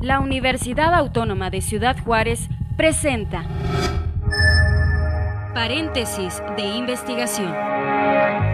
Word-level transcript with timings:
La 0.00 0.20
Universidad 0.20 0.92
Autónoma 0.94 1.48
de 1.48 1.62
Ciudad 1.62 1.96
Juárez 2.04 2.48
presenta 2.76 3.44
Paréntesis 5.54 6.42
de 6.56 6.62
investigación. 6.62 7.54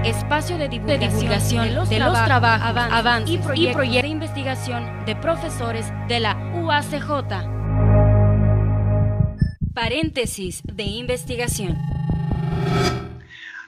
Espacio 0.04 0.56
de 0.56 0.68
divulgación, 0.68 1.68
de 1.88 1.98
los, 1.98 2.24
trabajos, 2.24 2.76
avances, 2.92 3.34
y 3.34 3.38
proyectos 3.38 4.02
de 4.02 4.08
investigación 4.08 5.04
de 5.04 5.16
profesores 5.16 5.92
de 6.06 6.20
la 6.20 6.36
UACJ. 6.55 7.10
Paréntesis 9.74 10.62
de 10.64 10.84
investigación. 10.84 11.91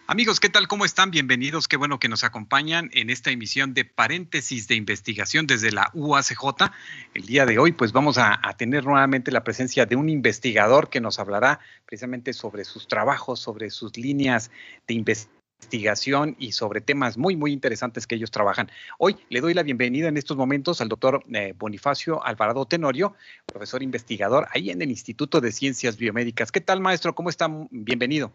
Amigos, 0.06 0.38
¿qué 0.38 0.50
tal? 0.50 0.68
¿Cómo 0.68 0.84
están? 0.84 1.10
Bienvenidos. 1.10 1.66
Qué 1.66 1.78
bueno 1.78 1.98
que 1.98 2.10
nos 2.10 2.24
acompañan 2.24 2.90
en 2.92 3.08
esta 3.08 3.30
emisión 3.30 3.72
de 3.72 3.86
paréntesis 3.86 4.68
de 4.68 4.74
investigación 4.74 5.46
desde 5.46 5.72
la 5.72 5.90
UACJ. 5.94 6.70
El 7.14 7.24
día 7.24 7.46
de 7.46 7.58
hoy, 7.58 7.72
pues 7.72 7.92
vamos 7.92 8.18
a, 8.18 8.38
tener 8.58 8.84
nuevamente 8.84 9.32
la 9.32 9.44
presencia 9.44 9.86
de 9.86 9.96
un 9.96 10.10
investigador 10.10 10.90
que 10.90 11.00
nos 11.00 11.18
hablará 11.18 11.58
precisamente 11.86 12.34
sobre 12.34 12.66
sus 12.66 12.86
trabajos, 12.86 13.40
sobre 13.40 13.70
sus 13.70 13.96
líneas 13.96 14.50
de 14.86 14.92
investigación 14.92 16.36
y 16.38 16.52
sobre 16.52 16.82
temas 16.82 17.16
muy, 17.16 17.34
muy 17.34 17.54
interesantes 17.54 18.06
que 18.06 18.16
ellos 18.16 18.30
trabajan. 18.30 18.70
Hoy 18.98 19.16
le 19.30 19.40
doy 19.40 19.54
la 19.54 19.62
bienvenida 19.62 20.08
en 20.08 20.18
estos 20.18 20.36
momentos 20.36 20.82
al 20.82 20.90
doctor 20.90 21.24
eh, 21.32 21.54
Bonifacio 21.56 22.22
Alvarado 22.22 22.66
Tenorio, 22.66 23.14
profesor 23.46 23.82
investigador 23.82 24.48
ahí 24.52 24.68
en 24.68 24.82
el 24.82 24.90
Instituto 24.90 25.40
de 25.40 25.50
Ciencias 25.50 25.96
Biomédicas. 25.96 26.52
¿Qué 26.52 26.60
tal, 26.60 26.82
maestro? 26.82 27.14
¿Cómo 27.14 27.30
está? 27.30 27.48
Bienvenido. 27.70 28.34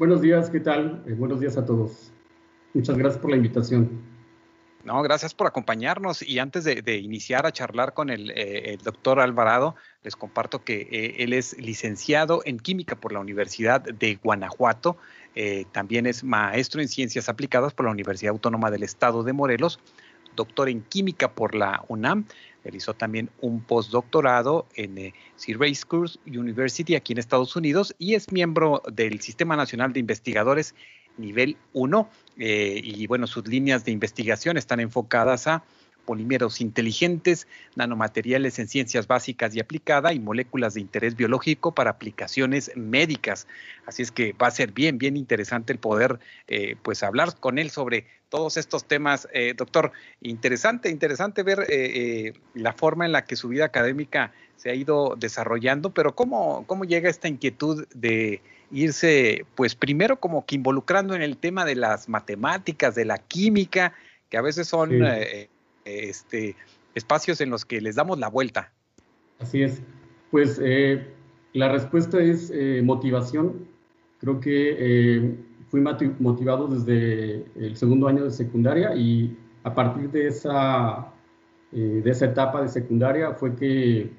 Buenos 0.00 0.22
días, 0.22 0.48
¿qué 0.48 0.60
tal? 0.60 1.02
Eh, 1.06 1.12
buenos 1.12 1.40
días 1.40 1.58
a 1.58 1.66
todos. 1.66 2.10
Muchas 2.72 2.96
gracias 2.96 3.20
por 3.20 3.32
la 3.32 3.36
invitación. 3.36 4.00
No, 4.82 5.02
gracias 5.02 5.34
por 5.34 5.46
acompañarnos. 5.46 6.22
Y 6.22 6.38
antes 6.38 6.64
de, 6.64 6.96
iniciar 6.96 7.44
a 7.44 7.52
charlar 7.52 7.92
con 7.92 8.08
el, 8.08 8.32
eh, 8.34 8.78
doctor 8.82 9.20
Alvarado, 9.20 9.74
les 10.02 10.16
comparto 10.16 10.64
que 10.64 10.88
eh, 10.90 11.16
él 11.18 11.34
es 11.34 11.54
licenciado 11.58 12.40
en 12.46 12.58
química 12.58 12.96
por 12.96 13.12
la 13.12 13.20
Universidad 13.20 13.82
de 13.82 14.14
Guanajuato. 14.14 14.96
también 15.70 16.06
es 16.06 16.24
maestro 16.24 16.80
en 16.80 16.88
ciencias 16.88 17.28
aplicadas 17.28 17.74
por 17.74 17.84
la 17.84 17.92
Universidad 17.92 18.30
Autónoma 18.30 18.70
del 18.70 18.84
Estado 18.84 19.22
de 19.22 19.34
Morelos, 19.34 19.80
doctor 20.36 20.68
en 20.68 20.82
química 20.82 21.32
por 21.32 21.54
la 21.54 21.84
UNAM 21.88 22.26
Realizó 22.62 22.94
también 22.94 23.30
un 23.40 23.60
postdoctorado 23.60 24.66
en 24.74 24.98
eh, 24.98 25.14
Syracuse 25.36 26.18
University 26.26 26.94
aquí 26.94 27.12
en 27.12 27.18
Estados 27.18 27.56
Unidos 27.56 27.94
y 27.98 28.14
es 28.14 28.30
miembro 28.30 28.82
del 28.92 29.20
Sistema 29.20 29.56
Nacional 29.56 29.92
de 29.92 30.00
Investigadores 30.00 30.74
nivel 31.16 31.56
1. 31.72 32.08
Eh, 32.38 32.80
y 32.82 33.06
bueno, 33.06 33.26
sus 33.26 33.46
líneas 33.46 33.84
de 33.84 33.92
investigación 33.92 34.56
están 34.56 34.80
enfocadas 34.80 35.46
a 35.46 35.64
polímeros 36.10 36.60
inteligentes, 36.60 37.46
nanomateriales 37.76 38.58
en 38.58 38.66
ciencias 38.66 39.06
básicas 39.06 39.54
y 39.54 39.60
aplicada 39.60 40.12
y 40.12 40.18
moléculas 40.18 40.74
de 40.74 40.80
interés 40.80 41.14
biológico 41.14 41.72
para 41.72 41.90
aplicaciones 41.90 42.72
médicas. 42.74 43.46
Así 43.86 44.02
es 44.02 44.10
que 44.10 44.32
va 44.32 44.48
a 44.48 44.50
ser 44.50 44.72
bien, 44.72 44.98
bien 44.98 45.16
interesante 45.16 45.72
el 45.72 45.78
poder 45.78 46.18
eh, 46.48 46.74
pues 46.82 47.04
hablar 47.04 47.36
con 47.38 47.58
él 47.58 47.70
sobre 47.70 48.08
todos 48.28 48.56
estos 48.56 48.88
temas. 48.88 49.28
Eh, 49.32 49.54
doctor, 49.56 49.92
interesante, 50.20 50.90
interesante 50.90 51.44
ver 51.44 51.64
eh, 51.68 52.32
la 52.54 52.72
forma 52.72 53.06
en 53.06 53.12
la 53.12 53.22
que 53.24 53.36
su 53.36 53.46
vida 53.46 53.66
académica 53.66 54.32
se 54.56 54.70
ha 54.70 54.74
ido 54.74 55.14
desarrollando, 55.16 55.90
pero 55.90 56.16
¿cómo, 56.16 56.64
cómo 56.66 56.84
llega 56.86 57.08
esta 57.08 57.28
inquietud 57.28 57.86
de 57.94 58.42
irse, 58.72 59.46
pues 59.54 59.76
primero 59.76 60.18
como 60.18 60.44
que 60.44 60.56
involucrando 60.56 61.14
en 61.14 61.22
el 61.22 61.36
tema 61.36 61.64
de 61.64 61.76
las 61.76 62.08
matemáticas, 62.08 62.96
de 62.96 63.04
la 63.04 63.18
química, 63.18 63.94
que 64.30 64.36
a 64.36 64.42
veces 64.42 64.68
son 64.68 64.90
este, 65.84 66.56
espacios 66.94 67.40
en 67.40 67.50
los 67.50 67.64
que 67.64 67.80
les 67.80 67.96
damos 67.96 68.18
la 68.18 68.28
vuelta. 68.28 68.72
Así 69.38 69.62
es. 69.62 69.82
Pues 70.30 70.60
eh, 70.62 71.06
la 71.52 71.72
respuesta 71.72 72.20
es 72.20 72.50
eh, 72.54 72.82
motivación. 72.84 73.66
Creo 74.18 74.40
que 74.40 74.76
eh, 74.78 75.36
fui 75.68 75.80
motivado 75.80 76.68
desde 76.68 77.44
el 77.56 77.76
segundo 77.76 78.06
año 78.06 78.24
de 78.24 78.30
secundaria 78.30 78.94
y 78.94 79.36
a 79.64 79.74
partir 79.74 80.10
de 80.10 80.26
esa, 80.26 81.12
de 81.70 82.10
esa 82.10 82.26
etapa 82.26 82.62
de 82.62 82.68
secundaria 82.68 83.32
fue 83.32 83.54
que 83.54 84.10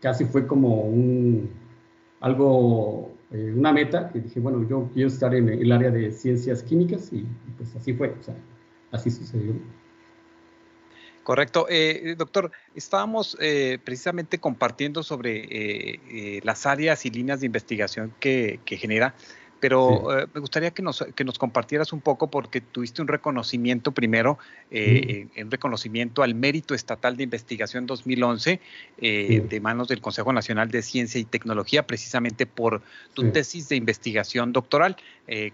casi 0.00 0.24
fue 0.24 0.46
como 0.46 0.82
un, 0.82 1.48
algo, 2.20 3.14
una 3.30 3.72
meta 3.72 4.10
que 4.10 4.20
dije, 4.20 4.40
bueno, 4.40 4.66
yo 4.68 4.90
quiero 4.92 5.08
estar 5.08 5.34
en 5.34 5.48
el 5.48 5.70
área 5.70 5.90
de 5.90 6.10
ciencias 6.10 6.62
químicas 6.62 7.12
y, 7.12 7.24
pues 7.56 7.76
así 7.76 7.92
fue, 7.92 8.14
así 8.90 9.10
sucedió. 9.10 9.54
Correcto. 11.26 11.66
Eh, 11.68 12.14
doctor, 12.16 12.52
estábamos 12.76 13.36
eh, 13.40 13.80
precisamente 13.82 14.38
compartiendo 14.38 15.02
sobre 15.02 15.48
eh, 15.50 16.40
las 16.44 16.66
áreas 16.66 17.04
y 17.04 17.10
líneas 17.10 17.40
de 17.40 17.46
investigación 17.46 18.14
que, 18.20 18.60
genera, 18.64 19.12
pero 19.58 20.06
me 20.32 20.40
gustaría 20.40 20.70
que 20.70 20.82
nos, 20.82 21.04
que 21.16 21.24
nos 21.24 21.36
compartieras 21.36 21.92
un 21.92 22.00
poco 22.00 22.30
porque 22.30 22.60
tuviste 22.60 23.02
un 23.02 23.08
reconocimiento 23.08 23.90
primero, 23.90 24.38
un 24.70 25.50
reconocimiento 25.50 26.22
al 26.22 26.36
mérito 26.36 26.74
estatal 26.76 27.16
de 27.16 27.24
investigación 27.24 27.86
2011 27.86 28.60
de 28.98 29.60
manos 29.60 29.88
del 29.88 30.00
Consejo 30.00 30.32
Nacional 30.32 30.70
de 30.70 30.82
Ciencia 30.82 31.20
y 31.20 31.24
Tecnología, 31.24 31.88
precisamente 31.88 32.46
por 32.46 32.82
tu 33.14 33.32
tesis 33.32 33.68
de 33.68 33.74
investigación 33.74 34.52
doctoral 34.52 34.96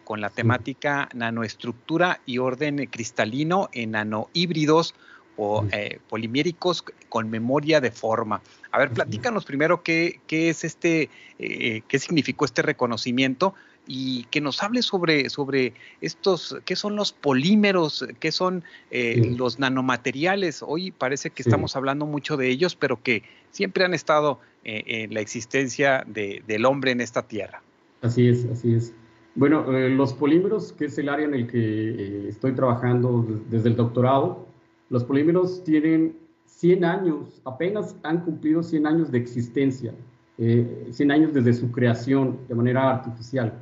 con 0.05 0.21
la 0.21 0.29
temática 0.29 1.09
nanoestructura 1.15 2.21
y 2.27 2.37
orden 2.37 2.85
cristalino 2.91 3.71
en 3.73 3.93
nanohíbridos 3.93 4.95
o, 5.37 5.65
eh, 5.73 5.99
poliméricos 6.09 6.85
con 7.09 7.31
memoria 7.31 7.81
de 7.81 7.91
forma. 7.91 8.43
A 8.71 8.79
ver, 8.79 8.91
platícanos 8.91 9.45
primero 9.45 9.83
qué, 9.83 10.21
qué 10.27 10.49
es 10.49 10.65
este, 10.65 11.11
eh, 11.39 11.83
qué 11.89 11.99
significó 11.99 12.45
este 12.45 12.63
reconocimiento 12.63 13.55
y 13.87 14.25
que 14.25 14.41
nos 14.41 14.63
hable 14.63 14.83
sobre, 14.83 15.29
sobre 15.29 15.75
estos, 16.01 16.57
qué 16.65 16.77
son 16.77 16.95
los 16.95 17.13
polímeros, 17.13 18.07
qué 18.21 18.31
son 18.31 18.63
eh, 18.91 19.35
los 19.37 19.59
nanomateriales. 19.59 20.63
Hoy 20.63 20.93
parece 20.93 21.31
que 21.31 21.43
estamos 21.43 21.75
hablando 21.75 22.07
mucho 22.07 22.37
de 22.37 22.49
ellos, 22.49 22.77
pero 22.77 23.03
que 23.03 23.25
siempre 23.51 23.85
han 23.85 23.95
estado 23.95 24.41
en 24.65 25.13
la 25.13 25.21
existencia 25.21 26.05
del 26.07 26.65
hombre 26.67 26.93
en 26.93 27.01
esta 27.01 27.23
tierra. 27.23 27.61
Así 28.03 28.29
es, 28.29 28.45
así 28.45 28.75
es. 28.75 28.95
Bueno, 29.35 29.65
los 29.73 30.15
polímeros, 30.15 30.73
que 30.73 30.85
es 30.85 30.97
el 30.99 31.09
área 31.09 31.27
en 31.27 31.35
el 31.35 31.49
que 31.49 32.29
estoy 32.29 32.55
trabajando 32.55 33.27
desde 33.51 33.71
el 33.71 33.77
doctorado, 33.77 34.47
los 34.93 35.05
polímeros 35.05 35.65
tienen 35.65 36.15
100 36.45 36.85
años, 36.85 37.41
apenas 37.47 37.97
han 38.03 38.21
cumplido 38.21 38.63
100 38.63 38.87
años 38.87 39.11
de 39.11 39.19
existencia, 39.19 39.95
100 40.37 41.11
eh, 41.11 41.15
años 41.15 41.33
desde 41.33 41.55
su 41.55 41.73
creación 41.73 42.37
de 42.47 42.55
manera 42.55 42.91
artificial. 42.91 43.55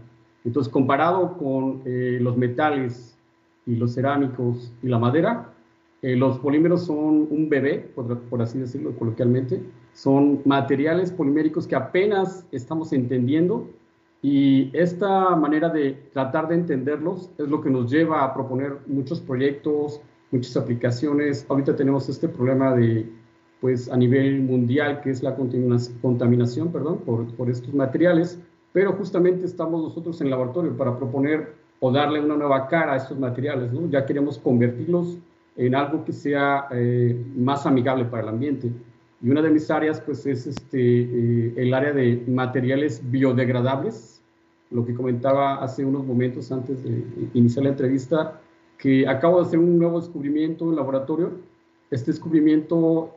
Entonces, 0.45 0.73
comparado 0.73 1.39
con 1.39 1.83
eh, 1.85 2.19
los 2.21 2.37
metales 2.37 3.17
y 3.65 3.77
los 3.77 3.95
cerámicos 3.95 4.73
y 4.83 4.89
la 4.89 4.99
madera, 4.99 5.53
eh, 6.03 6.17
los 6.17 6.37
polímeros 6.39 6.87
son 6.87 7.29
un 7.31 7.49
bebé, 7.49 7.79
por, 7.95 8.43
así 8.43 8.59
decirlo 8.59 8.91
coloquialmente, 8.99 9.63
son 9.93 10.41
materiales 10.45 11.13
poliméricos 11.13 11.65
que 11.65 11.77
apenas 11.77 12.45
estamos 12.51 12.93
entendiendo 12.93 13.71
y 14.21 14.77
esta 14.77 15.37
manera 15.37 15.69
de 15.69 15.93
tratar 16.13 16.49
de 16.49 16.57
entenderlos 16.57 17.31
es 17.39 17.49
lo 17.49 17.61
que 17.61 17.71
nos 17.71 17.89
lleva 17.89 18.25
a 18.25 18.35
proponer 18.35 18.79
muchos 18.89 19.21
proyectos, 19.21 20.01
muchas 20.31 20.57
aplicaciones. 20.57 21.47
Ahorita 21.49 21.77
tenemos 21.77 22.09
este 22.09 22.29
problema 22.29 22.75
de, 22.75 23.07
pues 23.61 23.91
a 23.91 23.97
nivel 23.97 24.43
mundial, 24.43 25.01
que 25.01 25.11
es 25.11 25.23
la 25.23 25.35
contaminación, 25.35 26.73
perdón, 26.73 26.99
por, 26.99 27.27
por 27.35 27.51
estos 27.51 27.75
materiales, 27.75 28.39
pero 28.73 28.93
justamente 28.93 29.45
estamos 29.45 29.83
nosotros 29.83 30.21
en 30.21 30.29
el 30.29 30.31
laboratorio 30.31 30.77
para 30.77 30.97
proponer 30.97 31.55
o 31.81 31.91
darle 31.91 32.21
una 32.21 32.37
nueva 32.37 32.69
cara 32.69 32.93
a 32.93 32.97
estos 32.97 33.19
materiales, 33.19 33.73
¿no? 33.73 33.89
Ya 33.89 34.05
queremos 34.05 34.39
convertirlos 34.39 35.19
en 35.57 35.75
algo 35.75 36.05
que 36.05 36.13
sea 36.13 36.67
eh, 36.71 37.19
más 37.37 37.67
amigable 37.67 38.05
para 38.05 38.23
el 38.23 38.29
ambiente. 38.29 38.71
Y 39.23 39.29
una 39.29 39.43
de 39.43 39.51
mis 39.51 39.71
áreas, 39.71 40.01
pues, 40.01 40.25
es 40.27 40.47
este, 40.47 40.79
eh, 40.79 41.55
el 41.57 41.75
área 41.75 41.93
de 41.93 42.23
materiales 42.27 43.03
biodegradables, 43.11 44.23
lo 44.71 44.87
que 44.87 44.95
comentaba 44.95 45.57
hace 45.57 45.85
unos 45.85 46.07
momentos 46.07 46.53
antes 46.53 46.83
de 46.85 47.05
iniciar 47.35 47.65
la 47.65 47.71
entrevista, 47.71 48.41
que 48.81 49.07
acabo 49.07 49.41
de 49.41 49.47
hacer 49.47 49.59
un 49.59 49.79
nuevo 49.79 50.01
descubrimiento 50.01 50.69
en 50.69 50.77
laboratorio. 50.77 51.33
Este 51.91 52.11
descubrimiento, 52.11 53.15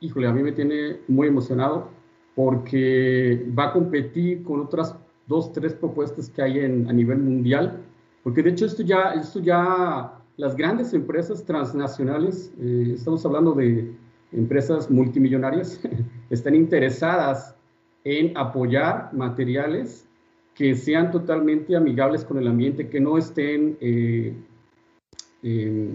híjole, 0.00 0.26
a 0.26 0.32
mí 0.32 0.42
me 0.42 0.52
tiene 0.52 0.98
muy 1.06 1.28
emocionado 1.28 1.88
porque 2.34 3.46
va 3.56 3.66
a 3.66 3.72
competir 3.72 4.42
con 4.42 4.60
otras 4.60 4.96
dos, 5.28 5.52
tres 5.52 5.72
propuestas 5.72 6.28
que 6.28 6.42
hay 6.42 6.58
en, 6.58 6.88
a 6.88 6.92
nivel 6.92 7.18
mundial, 7.18 7.80
porque 8.24 8.42
de 8.42 8.50
hecho 8.50 8.66
esto 8.66 8.82
ya, 8.82 9.12
esto 9.12 9.40
ya 9.40 10.18
las 10.36 10.56
grandes 10.56 10.92
empresas 10.92 11.44
transnacionales, 11.44 12.52
eh, 12.60 12.92
estamos 12.96 13.24
hablando 13.24 13.52
de 13.52 13.94
empresas 14.32 14.90
multimillonarias, 14.90 15.80
están 16.30 16.56
interesadas 16.56 17.54
en 18.02 18.36
apoyar 18.36 19.10
materiales 19.14 20.08
que 20.56 20.74
sean 20.74 21.12
totalmente 21.12 21.76
amigables 21.76 22.24
con 22.24 22.38
el 22.38 22.48
ambiente, 22.48 22.88
que 22.88 23.00
no 23.00 23.16
estén 23.16 23.76
eh, 23.80 24.34
eh, 25.44 25.94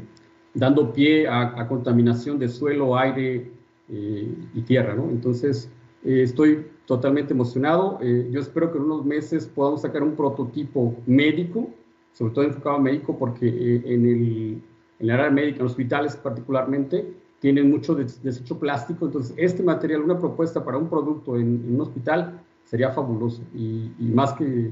dando 0.54 0.94
pie 0.94 1.28
a, 1.28 1.68
contaminación 1.68 2.40
de 2.40 2.48
suelo, 2.48 2.98
aire 2.98 3.52
y 3.90 4.62
tierra, 4.62 4.94
¿no? 4.94 5.10
Entonces, 5.10 5.70
estoy 6.04 6.68
totalmente 6.86 7.34
emocionado. 7.34 8.00
yo 8.02 8.40
espero 8.40 8.72
que 8.72 8.78
en 8.78 8.84
unos 8.86 9.04
meses 9.04 9.48
podamos 9.48 9.82
sacar 9.82 10.04
un 10.04 10.16
prototipo 10.16 10.96
médico, 11.08 11.70
sobre 12.14 12.34
todo 12.34 12.46
enfocado 12.46 12.76
a 12.76 12.80
médico, 12.80 13.18
porque 13.18 13.48
en 13.86 14.06
el, 14.06 14.62
en 15.00 15.12
área 15.12 15.32
médica, 15.32 15.60
en 15.60 15.66
hospitales 15.66 16.16
particularmente, 16.16 17.14
tienen 17.40 17.70
mucho 17.70 17.96
desecho 17.96 18.60
plástico, 18.60 19.06
entonces 19.06 19.34
este 19.38 19.64
material, 19.64 20.02
una 20.02 20.20
propuesta 20.20 20.64
para 20.64 20.78
un 20.78 20.90
producto 20.90 21.38
en, 21.38 21.74
un 21.74 21.82
hospital 21.82 22.42
sería 22.66 22.92
fabuloso 22.92 23.42
y, 23.56 23.92
más 24.00 24.34
que, 24.34 24.72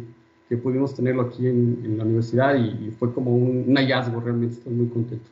que, 0.50 0.58
pudimos 0.58 0.96
tenerlo 0.96 1.24
aquí 1.24 1.48
en, 1.48 1.98
la 1.98 2.04
universidad 2.04 2.56
y, 2.56 2.92
fue 2.92 3.14
como 3.14 3.32
un, 3.32 3.76
hallazgo, 3.76 4.20
realmente 4.20 4.56
estoy 4.56 4.74
muy 4.74 4.88
contento. 4.88 5.30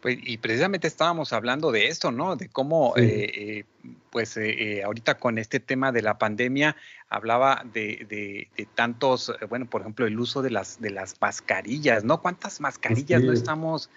Pues, 0.00 0.18
y 0.22 0.38
precisamente 0.38 0.86
estábamos 0.86 1.32
hablando 1.32 1.72
de 1.72 1.88
esto, 1.88 2.10
¿no? 2.10 2.36
De 2.36 2.48
cómo, 2.48 2.94
eh, 2.96 3.30
eh, 3.34 3.64
pues 4.10 4.36
eh, 4.38 4.82
ahorita 4.82 5.18
con 5.18 5.36
este 5.36 5.60
tema 5.60 5.92
de 5.92 6.00
la 6.00 6.16
pandemia, 6.16 6.74
hablaba 7.10 7.64
de, 7.70 8.06
de, 8.08 8.48
de, 8.56 8.66
tantos, 8.74 9.32
bueno, 9.50 9.66
por 9.66 9.82
ejemplo, 9.82 10.06
el 10.06 10.18
uso 10.18 10.40
de 10.40 10.50
las, 10.50 10.80
de 10.80 10.90
las 10.90 11.20
mascarillas, 11.20 12.02
¿no? 12.04 12.22
¿Cuántas 12.22 12.60
mascarillas 12.60 13.22
no 13.22 13.32
estamos 13.32 13.90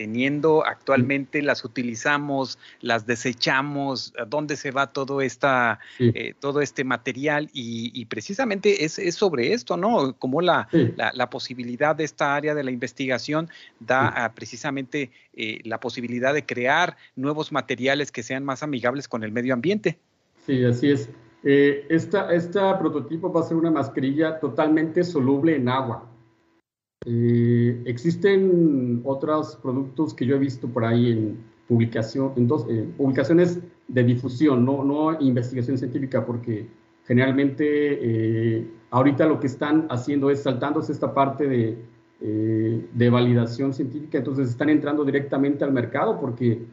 teniendo 0.00 0.64
actualmente, 0.64 1.42
las 1.42 1.62
utilizamos, 1.62 2.58
las 2.80 3.04
desechamos, 3.04 4.14
dónde 4.28 4.56
se 4.56 4.70
va 4.70 4.94
todo, 4.94 5.20
esta, 5.20 5.78
eh, 5.98 6.32
todo 6.40 6.62
este 6.62 6.84
material 6.84 7.50
y, 7.52 8.02
precisamente 8.06 8.86
es, 8.86 8.94
sobre 9.14 9.52
esto, 9.52 9.76
¿no? 9.76 10.14
Como 10.14 10.40
la, 10.40 10.68
la, 10.96 11.28
posibilidad 11.28 11.94
de 11.94 12.04
esta 12.04 12.34
área 12.34 12.54
de 12.54 12.64
la 12.64 12.70
investigación 12.70 13.50
da 13.78 14.32
precisamente 14.34 15.10
eh, 15.34 15.58
la 15.64 15.78
posibilidad 15.80 16.32
de 16.32 16.46
crear 16.46 16.96
nuevos 17.14 17.52
materiales 17.52 18.10
que 18.10 18.22
sean 18.22 18.42
más 18.42 18.62
amigables 18.62 19.06
con 19.06 19.22
el 19.22 19.32
medio 19.32 19.52
ambiente. 19.52 19.98
Sí, 20.46 20.64
así 20.64 20.92
es. 20.92 21.10
Eh, 21.44 21.84
esta, 21.90 22.32
esta 22.32 22.78
prototipo 22.78 23.30
va 23.30 23.40
a 23.40 23.44
ser 23.44 23.58
una 23.58 23.70
mascarilla 23.70 24.40
totalmente 24.40 25.04
soluble 25.04 25.56
en 25.56 25.68
agua. 25.68 26.10
Eh, 27.06 27.82
existen 27.86 29.00
otros 29.04 29.56
productos 29.62 30.12
que 30.12 30.26
yo 30.26 30.36
he 30.36 30.38
visto 30.38 30.68
por 30.68 30.84
ahí 30.84 31.12
en 31.12 31.38
publicación, 31.66 32.32
en 32.36 32.46
dos, 32.46 32.66
eh, 32.68 32.86
publicaciones 32.98 33.58
de 33.88 34.04
difusión, 34.04 34.66
no, 34.66 34.84
no 34.84 35.18
investigación 35.18 35.78
científica, 35.78 36.26
porque 36.26 36.66
generalmente 37.06 37.64
eh, 37.66 38.70
ahorita 38.90 39.24
lo 39.24 39.40
que 39.40 39.46
están 39.46 39.86
haciendo 39.88 40.30
es 40.30 40.42
saltándose 40.42 40.92
esta 40.92 41.14
parte 41.14 41.48
de, 41.48 41.78
de 42.20 43.10
validación 43.10 43.72
científica, 43.72 44.18
entonces 44.18 44.50
están 44.50 44.68
entrando 44.68 45.02
directamente 45.06 45.64
al 45.64 45.72
mercado 45.72 46.20
porque, 46.20 46.66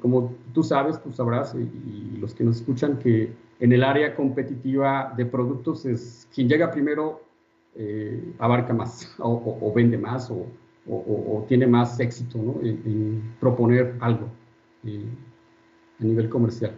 como 0.00 0.34
tú 0.52 0.64
sabes, 0.64 1.00
tú 1.00 1.12
sabrás, 1.12 1.54
y, 1.54 1.60
y 1.60 2.16
los 2.18 2.34
que 2.34 2.42
nos 2.42 2.56
escuchan, 2.56 2.98
que 2.98 3.30
en 3.60 3.72
el 3.72 3.84
área 3.84 4.16
competitiva 4.16 5.14
de 5.16 5.26
productos 5.26 5.86
es 5.86 6.28
quien 6.34 6.48
llega 6.48 6.72
primero 6.72 7.20
eh, 7.76 8.34
abarca 8.38 8.72
más 8.72 9.12
o, 9.18 9.72
vende 9.74 9.98
más 9.98 10.30
o, 10.30 10.46
tiene 11.48 11.66
más 11.66 11.98
éxito 11.98 12.38
en, 12.62 13.34
proponer 13.40 13.96
algo 14.00 14.28
eh, 14.84 15.04
a 16.00 16.04
nivel 16.04 16.28
comercial. 16.28 16.74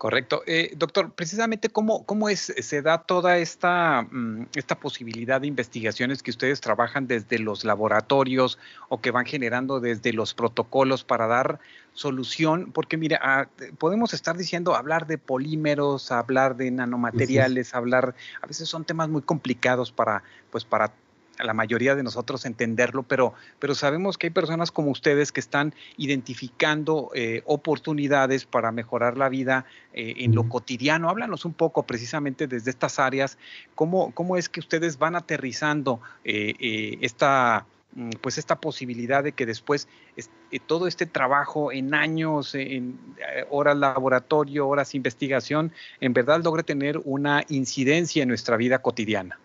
Correcto. 0.00 0.42
Eh, 0.46 0.72
doctor, 0.78 1.12
precisamente 1.12 1.68
cómo, 1.68 2.06
cómo 2.06 2.30
es, 2.30 2.54
se 2.58 2.80
da 2.80 3.02
toda 3.02 3.36
esta, 3.36 4.00
mm, 4.10 4.46
esta 4.54 4.80
posibilidad 4.80 5.42
de 5.42 5.46
investigaciones 5.46 6.22
que 6.22 6.30
ustedes 6.30 6.62
trabajan 6.62 7.06
desde 7.06 7.38
los 7.38 7.66
laboratorios 7.66 8.58
o 8.88 9.02
que 9.02 9.10
van 9.10 9.26
generando 9.26 9.78
desde 9.78 10.14
los 10.14 10.32
protocolos 10.32 11.04
para 11.04 11.26
dar 11.26 11.60
solución, 11.92 12.72
porque 12.72 12.96
mira, 12.96 13.20
ah, 13.22 13.48
podemos 13.76 14.14
estar 14.14 14.38
diciendo, 14.38 14.74
hablar 14.74 15.06
de 15.06 15.18
polímeros, 15.18 16.10
hablar 16.12 16.56
de 16.56 16.70
nanomateriales, 16.70 17.74
hablar, 17.74 18.14
a 18.40 18.46
veces 18.46 18.70
son 18.70 18.86
temas 18.86 19.10
muy 19.10 19.20
complicados 19.20 19.92
para, 19.92 20.22
pues 20.50 20.64
para 20.64 20.94
la 21.42 21.54
mayoría 21.54 21.94
de 21.94 22.02
nosotros 22.02 22.44
entenderlo, 22.44 23.02
pero, 23.02 23.34
pero 23.58 23.74
sabemos 23.74 24.18
que 24.18 24.28
hay 24.28 24.30
personas 24.30 24.70
como 24.70 24.90
ustedes 24.90 25.32
que 25.32 25.40
están 25.40 25.74
identificando 25.96 27.10
eh, 27.14 27.42
oportunidades 27.46 28.44
para 28.44 28.72
mejorar 28.72 29.16
la 29.16 29.28
vida 29.28 29.64
eh, 29.92 30.14
en 30.18 30.34
lo 30.34 30.48
cotidiano. 30.48 31.08
Háblanos 31.08 31.44
un 31.44 31.54
poco 31.54 31.84
precisamente 31.84 32.46
desde 32.46 32.70
estas 32.70 32.98
áreas, 32.98 33.38
cómo, 33.74 34.12
cómo 34.12 34.36
es 34.36 34.48
que 34.48 34.60
ustedes 34.60 34.98
van 34.98 35.16
aterrizando 35.16 36.00
eh, 36.24 36.98
esta 37.00 37.66
mm, 37.94 38.10
pues 38.20 38.38
esta 38.38 38.60
posibilidad 38.60 39.24
de 39.24 39.32
que 39.32 39.46
después 39.46 39.88
todo 40.66 40.86
este 40.86 41.06
trabajo 41.06 41.72
en 41.72 41.94
años, 41.94 42.54
en 42.54 42.98
horas 43.50 43.76
laboratorio, 43.76 44.68
horas 44.68 44.94
investigación, 44.94 45.72
en 46.00 46.12
verdad 46.12 46.42
logre 46.42 46.62
tener 46.62 47.00
una 47.04 47.44
incidencia 47.48 48.22
en 48.22 48.28
nuestra 48.28 48.56
vida 48.56 48.80
cotidiana. 48.80 49.38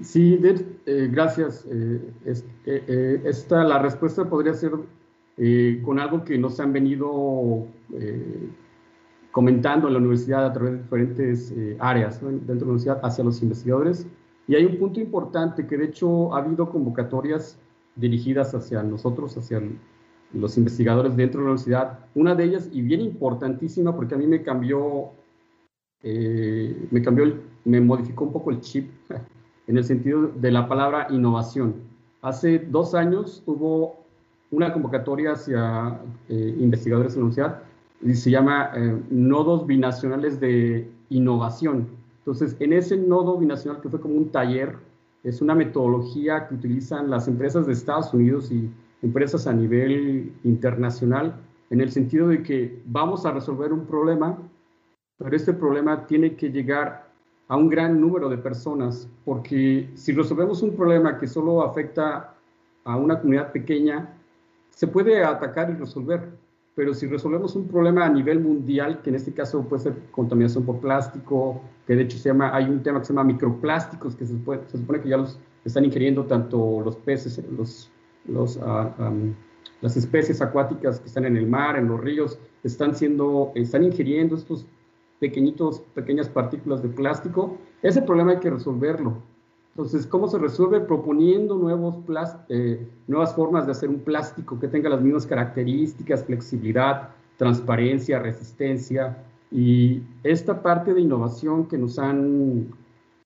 Sí, 0.00 0.40
eh, 0.42 1.08
gracias. 1.12 1.66
Eh, 1.70 2.00
eh, 2.66 3.22
esta, 3.24 3.62
la 3.62 3.78
respuesta 3.78 4.24
podría 4.24 4.54
ser 4.54 4.72
con 5.84 5.98
algo 5.98 6.24
que 6.24 6.38
nos 6.38 6.60
han 6.60 6.72
venido 6.72 7.66
comentando 9.32 9.88
en 9.88 9.94
la 9.94 9.98
universidad 9.98 10.44
a 10.46 10.52
través 10.52 10.72
de 10.72 10.82
diferentes 10.82 11.54
áreas 11.78 12.20
dentro 12.20 12.54
de 12.54 12.60
la 12.60 12.64
universidad 12.64 13.00
hacia 13.02 13.24
los 13.24 13.42
investigadores. 13.42 14.06
Y 14.46 14.54
hay 14.54 14.64
un 14.64 14.78
punto 14.78 15.00
importante 15.00 15.66
que 15.66 15.78
de 15.78 15.86
hecho 15.86 16.34
ha 16.34 16.38
habido 16.38 16.68
convocatorias 16.70 17.58
dirigidas 17.96 18.54
hacia 18.54 18.82
nosotros, 18.82 19.36
hacia 19.36 19.62
los 20.32 20.56
investigadores 20.58 21.16
dentro 21.16 21.40
de 21.40 21.46
la 21.46 21.52
universidad. 21.52 21.98
Una 22.14 22.34
de 22.34 22.44
ellas, 22.44 22.68
y 22.72 22.82
bien 22.82 23.00
importantísima, 23.00 23.96
porque 23.96 24.14
a 24.14 24.18
mí 24.18 24.26
me 24.26 24.42
cambió, 24.42 25.10
me 26.02 27.02
cambió, 27.02 27.34
me 27.64 27.80
modificó 27.80 28.24
un 28.24 28.32
poco 28.32 28.50
el 28.50 28.60
chip 28.60 28.90
en 29.66 29.76
el 29.76 29.84
sentido 29.84 30.28
de 30.28 30.50
la 30.50 30.68
palabra 30.68 31.06
innovación. 31.10 31.74
Hace 32.22 32.58
dos 32.58 32.94
años 32.94 33.42
hubo 33.46 33.96
una 34.50 34.72
convocatoria 34.72 35.32
hacia 35.32 35.98
eh, 36.28 36.56
investigadores 36.60 37.14
de 37.14 37.20
la 37.20 37.24
universidad 37.26 37.62
y 38.02 38.14
se 38.14 38.30
llama 38.30 38.70
eh, 38.74 39.00
Nodos 39.10 39.66
Binacionales 39.66 40.40
de 40.40 40.88
Innovación. 41.08 41.88
Entonces, 42.18 42.56
en 42.60 42.72
ese 42.72 42.96
nodo 42.96 43.38
binacional, 43.38 43.80
que 43.80 43.88
fue 43.88 44.00
como 44.00 44.14
un 44.14 44.30
taller, 44.30 44.76
es 45.24 45.40
una 45.40 45.54
metodología 45.54 46.46
que 46.46 46.54
utilizan 46.54 47.10
las 47.10 47.28
empresas 47.28 47.66
de 47.66 47.72
Estados 47.72 48.12
Unidos 48.12 48.50
y 48.52 48.70
empresas 49.02 49.46
a 49.46 49.52
nivel 49.52 50.32
internacional, 50.44 51.34
en 51.70 51.80
el 51.80 51.90
sentido 51.90 52.28
de 52.28 52.42
que 52.42 52.80
vamos 52.86 53.24
a 53.26 53.32
resolver 53.32 53.72
un 53.72 53.86
problema, 53.86 54.38
pero 55.18 55.34
este 55.34 55.52
problema 55.52 56.06
tiene 56.06 56.36
que 56.36 56.50
llegar 56.50 57.01
a 57.52 57.56
un 57.58 57.68
gran 57.68 58.00
número 58.00 58.30
de 58.30 58.38
personas, 58.38 59.06
porque 59.26 59.90
si 59.92 60.12
resolvemos 60.12 60.62
un 60.62 60.74
problema 60.74 61.18
que 61.18 61.26
solo 61.26 61.62
afecta 61.62 62.32
a 62.82 62.96
una 62.96 63.20
comunidad 63.20 63.52
pequeña, 63.52 64.08
se 64.70 64.86
puede 64.86 65.22
atacar 65.22 65.68
y 65.68 65.74
resolver, 65.74 66.30
pero 66.74 66.94
si 66.94 67.06
resolvemos 67.06 67.54
un 67.54 67.68
problema 67.68 68.06
a 68.06 68.08
nivel 68.08 68.40
mundial, 68.40 69.02
que 69.02 69.10
en 69.10 69.16
este 69.16 69.34
caso 69.34 69.62
puede 69.68 69.82
ser 69.82 69.92
contaminación 70.12 70.64
por 70.64 70.80
plástico, 70.80 71.60
que 71.86 71.94
de 71.94 72.04
hecho 72.04 72.16
se 72.16 72.30
llama, 72.30 72.56
hay 72.56 72.70
un 72.70 72.82
tema 72.82 73.00
que 73.00 73.04
se 73.04 73.12
llama 73.12 73.24
microplásticos, 73.24 74.16
que 74.16 74.24
se, 74.24 74.32
supone 74.32 75.02
que 75.02 75.10
ya 75.10 75.18
los 75.18 75.38
están 75.66 75.84
ingiriendo 75.84 76.24
tanto 76.24 76.80
los 76.80 76.96
peces, 76.96 77.38
los, 77.54 77.90
ah, 78.62 79.12
las 79.82 79.94
especies 79.98 80.40
acuáticas 80.40 81.00
que 81.00 81.08
están 81.08 81.26
en 81.26 81.36
el 81.36 81.46
mar, 81.46 81.76
en 81.76 81.88
los 81.88 82.00
ríos, 82.00 82.38
están, 82.64 82.94
siendo, 82.94 83.52
están 83.54 83.84
ingiriendo 83.84 84.36
estos 84.36 84.66
pequeñitos, 85.22 85.78
pequeñas 85.94 86.28
partículas 86.28 86.82
de 86.82 86.88
plástico, 86.88 87.56
ese 87.80 88.02
problema 88.02 88.32
hay 88.32 88.40
que 88.40 88.50
resolverlo. 88.50 89.18
Entonces, 89.68 90.04
¿cómo 90.04 90.26
se 90.26 90.36
resuelve? 90.36 90.80
Proponiendo 90.80 91.54
nuevos 91.54 91.94
eh, 92.48 92.88
nuevas 93.06 93.32
formas 93.32 93.64
de 93.66 93.70
hacer 93.70 93.88
un 93.88 94.00
plástico 94.00 94.58
que 94.58 94.66
tenga 94.66 94.90
las 94.90 95.00
mismas 95.00 95.24
características, 95.24 96.24
flexibilidad, 96.24 97.10
transparencia, 97.36 98.18
resistencia. 98.18 99.16
Y 99.52 100.02
esta 100.24 100.60
parte 100.60 100.92
de 100.92 101.00
innovación 101.00 101.68
que 101.68 101.78
nos 101.78 102.00
han, 102.00 102.74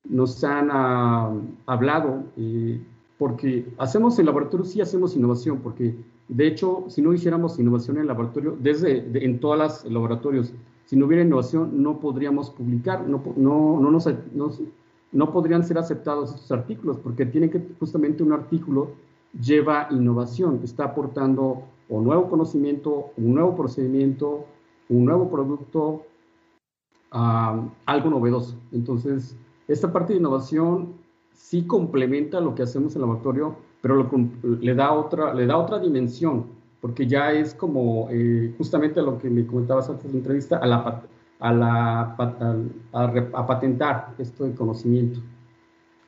nos 0.05 0.43
han 0.43 0.69
ah, 0.71 1.33
hablado, 1.65 2.25
eh, 2.37 2.79
porque 3.17 3.65
hacemos 3.79 4.19
en 4.19 4.27
laboratorio, 4.27 4.67
sí 4.67 4.81
hacemos 4.81 5.15
innovación, 5.15 5.61
porque 5.61 5.95
de 6.27 6.45
hecho, 6.45 6.85
si 6.89 7.01
no 7.01 7.11
hiciéramos 7.11 7.57
innovación 7.57 7.97
en 7.97 8.01
el 8.01 8.07
laboratorio, 8.07 8.55
desde 8.59 9.03
en 9.25 9.39
todos 9.39 9.57
los 9.57 9.91
laboratorios, 9.91 10.53
si 10.87 10.95
no 10.95 11.05
hubiera 11.05 11.23
innovación, 11.23 11.83
no 11.83 11.99
podríamos 11.99 12.49
publicar, 12.49 13.05
no, 13.07 13.21
no, 13.35 13.79
no, 13.81 13.91
nos, 13.91 14.09
no, 15.11 15.31
podrían 15.33 15.65
ser 15.65 15.77
aceptados 15.77 16.33
estos 16.33 16.49
artículos, 16.49 16.97
porque 16.97 17.25
tiene 17.25 17.49
que 17.49 17.61
justamente 17.77 18.23
un 18.23 18.31
artículo 18.31 18.91
lleva 19.37 19.89
innovación, 19.91 20.61
está 20.63 20.85
aportando 20.85 21.63
un 21.89 22.05
nuevo 22.05 22.29
conocimiento, 22.29 23.11
un 23.17 23.33
nuevo 23.33 23.53
procedimiento, 23.57 24.45
un 24.87 25.03
nuevo 25.03 25.29
producto, 25.29 26.03
algo 27.11 28.09
novedoso. 28.09 28.55
Entonces, 28.71 29.35
esta 29.67 29.91
parte 29.91 30.13
de 30.13 30.19
innovación 30.19 30.93
sí 31.33 31.67
complementa 31.67 32.39
lo 32.39 32.55
que 32.55 32.63
hacemos 32.63 32.95
en 32.95 33.01
el 33.01 33.07
laboratorio, 33.07 33.57
pero 33.81 34.09
le, 34.61 34.73
da 34.73 34.93
otra, 34.93 35.33
le 35.33 35.45
da 35.45 35.57
otra 35.57 35.79
dimensión 35.79 36.56
porque 36.81 37.07
ya 37.07 37.31
es 37.31 37.53
como 37.53 38.09
eh, 38.11 38.53
justamente 38.57 39.01
lo 39.01 39.17
que 39.17 39.29
me 39.29 39.45
comentabas 39.45 39.89
antes 39.89 40.05
de 40.05 40.11
la 40.11 40.17
entrevista, 40.17 40.57
a, 40.57 40.67
la, 40.67 41.03
a, 41.39 41.53
la, 41.53 42.01
a, 42.93 43.47
patentar 43.47 44.13
esto 44.17 44.45
de 44.45 44.53
conocimiento. 44.53 45.19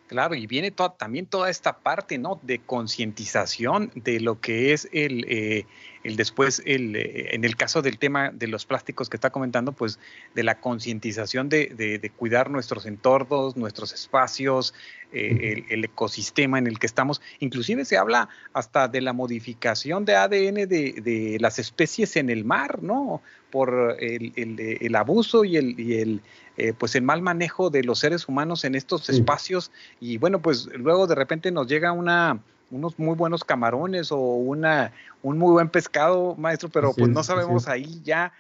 Claro, 0.07 0.33
y 0.33 0.47
viene 0.47 0.71
también 0.97 1.27
toda 1.27 1.51
esta 1.51 1.79
parte, 1.79 2.17
¿no? 2.17 2.39
De 2.41 2.59
concientización 2.59 3.91
de 3.93 4.19
lo 4.19 4.39
que 4.39 4.73
es 4.73 4.89
el, 4.91 5.23
eh, 5.27 5.65
el 6.03 6.15
después, 6.15 6.61
el, 6.65 6.95
eh, 6.95 7.35
en 7.35 7.43
el 7.43 7.55
caso 7.55 7.81
del 7.81 7.97
tema 7.97 8.31
de 8.31 8.47
los 8.47 8.65
plásticos 8.65 9.09
que 9.09 9.17
está 9.17 9.29
comentando, 9.29 9.71
pues 9.71 9.99
de 10.35 10.43
la 10.43 10.59
concientización 10.59 11.49
de, 11.49 11.67
de, 11.67 12.09
cuidar 12.09 12.49
nuestros 12.49 12.85
entornos, 12.85 13.55
nuestros 13.55 13.93
espacios, 13.93 14.73
eh, 15.11 15.65
el, 15.69 15.85
ecosistema 15.85 16.57
en 16.57 16.67
el 16.67 16.79
que 16.79 16.85
estamos. 16.85 17.21
Inclusive 17.39 17.85
se 17.85 17.97
habla 17.97 18.29
hasta 18.53 18.87
de 18.87 19.01
la 19.01 19.13
modificación 19.13 20.05
de 20.05 20.15
ADN 20.15 20.55
de, 20.67 21.01
de 21.03 21.37
las 21.39 21.59
especies 21.59 22.15
en 22.15 22.29
el 22.29 22.45
mar, 22.45 22.81
¿no? 22.83 23.21
Por 23.51 23.97
el, 23.99 24.33
el 24.35 24.95
abuso 24.95 25.43
y 25.43 25.57
el, 25.57 25.79
y 25.79 25.95
el 25.95 26.21
eh, 26.59 26.73
pues 26.77 26.93
el 26.95 27.03
mal 27.03 27.21
manejo 27.21 27.69
de 27.69 27.85
los 27.85 27.99
seres 27.99 28.27
humanos 28.27 28.65
en 28.65 28.75
estos 28.75 29.09
espacios 29.09 29.71
y 30.01 30.17
bueno, 30.17 30.41
pues 30.41 30.65
luego 30.73 31.07
de 31.07 31.15
repente 31.15 31.51
nos 31.51 31.67
llega 31.67 31.93
una 31.93 32.41
unos 32.71 32.97
muy 32.99 33.15
buenos 33.15 33.43
camarones 33.43 34.11
o 34.11 34.19
una 34.19 34.91
un 35.21 35.37
muy 35.37 35.51
buen 35.51 35.69
pescado, 35.69 36.35
maestro, 36.35 36.69
pero 36.69 36.93
pues 36.93 37.09
no 37.09 37.23
sabemos 37.23 37.67
ahí 37.67 38.01
ya 38.03 38.31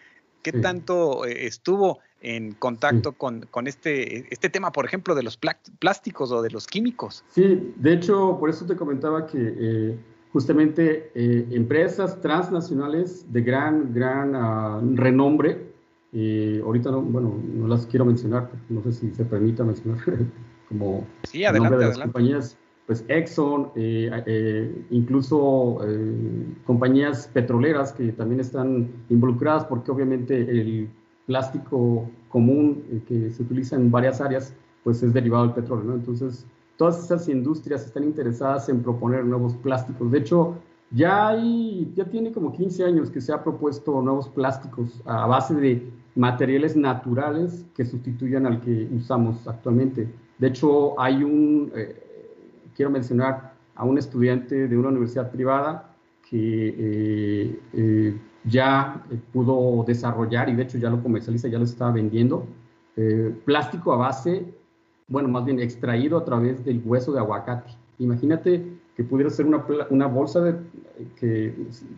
qué 0.41 0.53
tanto 0.53 1.25
eh, 1.25 1.45
estuvo 1.45 1.99
en 2.21 2.53
contacto 2.53 3.13
con, 3.13 3.45
con, 3.51 3.67
este, 3.67 4.25
este 4.33 4.49
tema, 4.49 4.71
por 4.71 4.85
ejemplo, 4.85 5.15
de 5.15 5.23
los 5.23 5.37
plásticos 5.37 6.31
o 6.31 6.41
de 6.41 6.49
los 6.49 6.67
químicos. 6.67 7.23
Sí, 7.29 7.73
de 7.77 7.93
hecho, 7.93 8.37
por 8.39 8.49
eso 8.49 8.65
te 8.65 8.75
comentaba 8.75 9.25
que 9.25 9.37
eh, 9.37 9.99
justamente 10.33 11.11
empresas 11.15 12.19
transnacionales 12.21 13.31
de 13.31 13.41
gran, 13.41 13.93
gran 13.93 14.35
ah, 14.35 14.81
renombre 14.95 15.69
y 16.11 16.59
ahorita 16.59 16.91
no, 16.91 17.01
bueno, 17.01 17.39
no 17.53 17.67
las 17.67 17.85
quiero 17.85 18.05
mencionar, 18.05 18.49
no 18.69 18.81
sé 18.83 18.91
si 18.91 19.11
se 19.11 19.25
permita 19.25 19.63
mencionar 19.63 19.99
como 20.69 21.05
sí, 21.23 21.45
adelante, 21.45 21.77
de 21.77 21.87
las 21.87 21.99
compañías, 21.99 22.57
pues 22.89 23.05
Exxon, 23.07 23.69
eh, 23.75 24.09
eh, 24.25 24.85
incluso 24.89 25.77
eh, 25.85 26.55
compañías 26.65 27.27
petroleras 27.31 27.93
que 27.93 28.11
también 28.13 28.41
están 28.41 28.89
involucradas 29.09 29.63
porque 29.65 29.91
obviamente 29.91 30.35
el 30.35 30.89
plástico 31.27 32.09
común 32.29 33.03
que 33.07 33.29
se 33.29 33.43
utiliza 33.43 33.75
en 33.75 33.91
varias 33.91 34.21
áreas, 34.21 34.55
pues 34.83 35.03
es 35.03 35.13
derivado 35.13 35.43
del 35.43 35.53
petróleo, 35.53 35.83
¿no? 35.85 35.93
Entonces, 35.93 36.47
todas 36.77 37.03
esas 37.03 37.29
industrias 37.29 37.85
están 37.85 38.05
interesadas 38.05 38.69
en 38.69 38.81
proponer 38.81 39.23
nuevos 39.23 39.53
plásticos. 39.57 40.11
De 40.11 40.17
hecho, 40.17 40.55
ya 40.89 41.27
hay, 41.27 41.93
ya 41.95 42.05
tiene 42.05 42.31
como 42.31 42.51
15 42.51 42.85
años 42.85 43.11
que 43.11 43.21
se 43.21 43.31
ha 43.31 43.43
propuesto 43.43 44.01
nuevos 44.01 44.29
plásticos 44.29 44.99
a 45.05 45.27
base 45.27 45.53
de 45.53 45.87
materiales 46.15 46.75
naturales 46.75 47.67
que 47.75 47.85
sustituyan 47.85 48.47
al 48.47 48.61
que 48.61 48.89
usamos 48.95 49.47
actualmente. 49.47 50.11
De 50.39 50.47
hecho, 50.47 50.99
hay 50.99 51.23
un, 51.23 51.71
eh, 51.75 52.08
quiero 52.79 52.91
mencionar 52.91 53.51
a 53.75 53.83
un 53.83 53.97
estudiante 53.97 54.69
de 54.69 54.77
una 54.77 54.87
universidad 54.87 55.31
privada 55.31 55.93
que 56.29 56.75
eh, 56.77 57.59
eh, 57.73 58.17
ya 58.45 59.03
pudo 59.33 59.83
desarrollar 59.85 60.47
y 60.47 60.55
de 60.55 60.63
hecho 60.63 60.77
ya 60.77 60.89
lo 60.89 61.03
comercializa, 61.03 61.49
ya 61.49 61.57
lo 61.57 61.65
está 61.65 61.91
vendiendo, 61.91 62.47
plástico 63.43 63.91
a 63.91 63.97
base, 63.97 64.45
bueno, 65.09 65.27
más 65.27 65.43
bien 65.43 65.59
extraído 65.59 66.17
a 66.17 66.23
través 66.23 66.63
del 66.63 66.81
hueso 66.85 67.11
de 67.11 67.19
aguacate. 67.19 67.69
Imagínate 67.97 68.65
que 68.95 69.03
pudiera 69.03 69.29
ser 69.29 69.45
una, 69.45 69.65
una 69.89 70.07
bolsa 70.07 70.39
de, 70.39 70.55
que, 71.17 71.53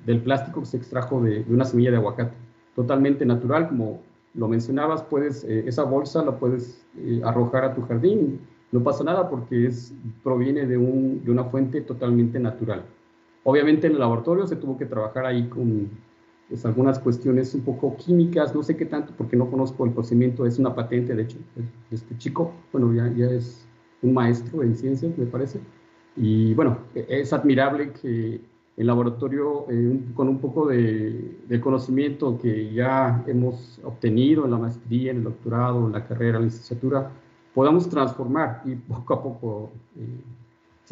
del 0.07 0.21
plástico 0.21 0.61
que 0.61 0.65
se 0.65 0.77
extrajo 0.77 1.21
de, 1.21 1.43
de 1.43 1.53
una 1.53 1.65
semilla 1.65 1.91
de 1.91 1.97
aguacate, 1.97 2.33
totalmente 2.75 3.23
natural, 3.23 3.69
como 3.69 4.01
lo 4.33 4.47
mencionabas, 4.47 5.03
puedes, 5.03 5.43
eh, 5.43 5.63
esa 5.67 5.83
bolsa 5.83 6.23
la 6.23 6.37
puedes 6.37 6.83
eh, 6.97 7.21
arrojar 7.23 7.65
a 7.65 7.75
tu 7.75 7.83
jardín, 7.83 8.39
no 8.71 8.83
pasa 8.83 9.03
nada 9.03 9.29
porque 9.29 9.67
es, 9.67 9.93
proviene 10.23 10.65
de, 10.65 10.77
un, 10.77 11.23
de, 11.23 11.31
una 11.31 11.45
fuente 11.45 11.81
totalmente 11.81 12.39
natural. 12.39 12.83
Obviamente 13.43 13.87
en 13.87 13.93
el 13.93 13.99
laboratorio 13.99 14.47
se 14.47 14.55
tuvo 14.55 14.77
que 14.77 14.85
trabajar 14.85 15.25
ahí 15.25 15.47
con 15.47 15.89
pues, 16.47 16.65
algunas 16.65 16.99
cuestiones 16.99 17.53
un 17.55 17.61
poco 17.61 17.95
químicas, 17.97 18.53
no 18.55 18.63
sé 18.63 18.77
qué 18.77 18.85
tanto 18.85 19.13
porque 19.17 19.35
no 19.35 19.49
conozco 19.49 19.85
el 19.85 19.91
procedimiento, 19.91 20.45
es 20.45 20.59
una 20.59 20.75
patente 20.75 21.15
de 21.15 21.23
hecho, 21.23 21.37
este 21.89 22.17
chico, 22.17 22.53
bueno, 22.71 22.93
ya, 22.93 23.11
ya 23.13 23.31
es 23.31 23.67
un 24.01 24.13
maestro 24.13 24.63
en 24.63 24.75
ciencias, 24.75 25.17
me 25.17 25.25
parece, 25.25 25.59
y 26.15 26.53
bueno, 26.53 26.77
es 26.95 27.31
admirable 27.33 27.93
que 27.93 28.41
el 28.77 28.87
laboratorio 28.87 29.65
eh, 29.69 29.99
con 30.13 30.27
un 30.27 30.39
poco 30.39 30.67
de, 30.67 31.59
conocimiento 31.61 32.39
que 32.41 32.73
ya 32.73 33.23
hemos 33.27 33.79
obtenido 33.83 34.45
en 34.45 34.51
la 34.51 34.57
maestría, 34.57 35.11
en 35.11 35.17
el 35.17 35.23
doctorado, 35.23 35.85
en 35.85 35.93
la 35.93 36.05
carrera, 36.05 36.37
en 36.37 36.45
la 36.45 36.49
licenciatura, 36.49 37.11
podamos 37.53 37.89
transformar 37.89 38.61
y 38.65 38.75
poco 38.75 39.13
a 39.13 39.23
poco 39.23 39.71
eh, 39.97 40.23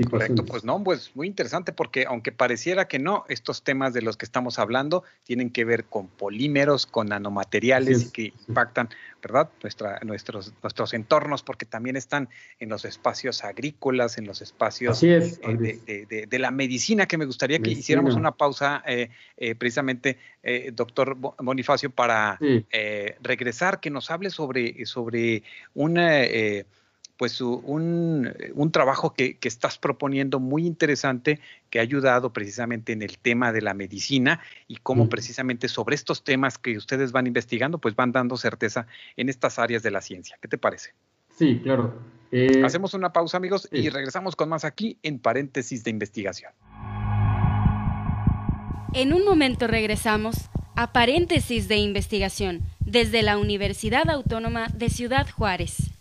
Correcto, 0.07 0.45
pues 0.45 0.63
no, 0.63 0.81
pues 0.83 1.11
muy 1.15 1.27
interesante 1.27 1.73
porque 1.73 2.05
aunque 2.07 2.31
pareciera 2.31 2.87
que 2.87 2.99
no, 2.99 3.25
estos 3.27 3.63
temas 3.63 3.93
de 3.93 4.01
los 4.01 4.15
que 4.15 4.25
estamos 4.25 4.57
hablando 4.57 5.03
tienen 5.23 5.49
que 5.49 5.65
ver 5.65 5.85
con 5.85 6.07
polímeros, 6.07 6.85
con 6.85 7.07
nanomateriales 7.07 8.09
que 8.11 8.33
impactan, 8.47 8.89
¿verdad? 9.21 9.49
Nuestra, 9.61 9.99
nuestros, 10.03 10.53
nuestros 10.63 10.93
entornos 10.93 11.43
porque 11.43 11.65
también 11.65 11.97
están 11.97 12.29
en 12.59 12.69
los 12.69 12.85
espacios 12.85 13.43
agrícolas, 13.43 14.17
en 14.17 14.25
los 14.25 14.41
espacios 14.41 15.03
eh, 15.03 15.27
de, 16.07 16.39
la 16.39 16.51
medicina, 16.51 17.05
que 17.05 17.17
me 17.17 17.25
gustaría 17.25 17.59
que 17.59 17.71
hiciéramos 17.71 18.15
una 18.15 18.31
pausa 18.31 18.81
eh, 18.87 19.09
eh, 19.37 19.55
precisamente, 19.55 20.17
doctor 20.73 21.15
Bonifacio, 21.15 21.89
para 21.89 22.39
regresar, 23.21 23.81
que 23.81 23.89
nos 23.89 24.09
hable 24.11 24.29
sobre, 24.29 24.85
sobre 24.85 25.43
una 25.73 26.23
pues 27.19 27.41
un, 27.41 28.33
un 28.55 28.71
trabajo 28.71 29.13
que, 29.13 29.37
que, 29.37 29.49
estás 29.49 29.77
proponiendo 29.77 30.39
muy 30.39 30.65
interesante 30.65 31.41
que 31.69 31.79
ha 31.79 31.81
ayudado 31.81 32.31
precisamente 32.31 32.93
en 32.93 33.01
el 33.01 33.17
tema 33.17 33.51
de 33.51 33.61
la 33.61 33.73
medicina 33.73 34.39
y 34.69 34.77
cómo 34.77 35.09
precisamente 35.09 35.67
sobre 35.67 35.95
estos 35.95 36.23
temas 36.23 36.57
que 36.57 36.77
ustedes 36.77 37.11
van 37.11 37.27
investigando, 37.27 37.77
pues 37.77 37.93
van 37.93 38.13
dando 38.13 38.37
certeza 38.37 38.87
en 39.17 39.27
estas 39.27 39.59
áreas 39.59 39.83
de 39.83 39.91
la 39.91 39.99
ciencia. 39.99 40.37
¿Qué 40.41 40.47
te 40.47 40.57
parece? 40.57 40.93
Sí, 41.37 41.59
claro. 41.61 41.99
Eh, 42.31 42.63
Hacemos 42.63 42.93
una 42.93 43.11
pausa, 43.11 43.35
amigos, 43.35 43.67
y 43.69 43.89
regresamos 43.89 44.37
con 44.37 44.47
más 44.47 44.63
aquí 44.63 44.97
en 45.03 45.19
paréntesis 45.19 45.83
de 45.83 45.91
investigación. 45.91 46.53
En 48.93 49.11
un 49.11 49.25
momento 49.25 49.67
regresamos 49.67 50.49
a 50.77 50.93
paréntesis 50.93 51.67
de 51.67 51.75
investigación 51.75 52.61
desde 52.79 53.23
la 53.23 53.37
Universidad 53.37 54.09
Autónoma 54.09 54.67
de 54.73 54.89
Ciudad 54.89 55.27
Juárez. 55.29 55.98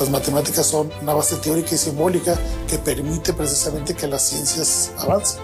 Las 0.00 0.08
matemáticas 0.08 0.64
son 0.64 0.90
una 1.02 1.12
base 1.12 1.36
teórica 1.36 1.74
y 1.74 1.78
simbólica 1.78 2.34
que 2.66 2.78
permite 2.78 3.34
precisamente 3.34 3.94
que 3.94 4.06
las 4.06 4.22
ciencias 4.22 4.92
avancen. 4.96 5.42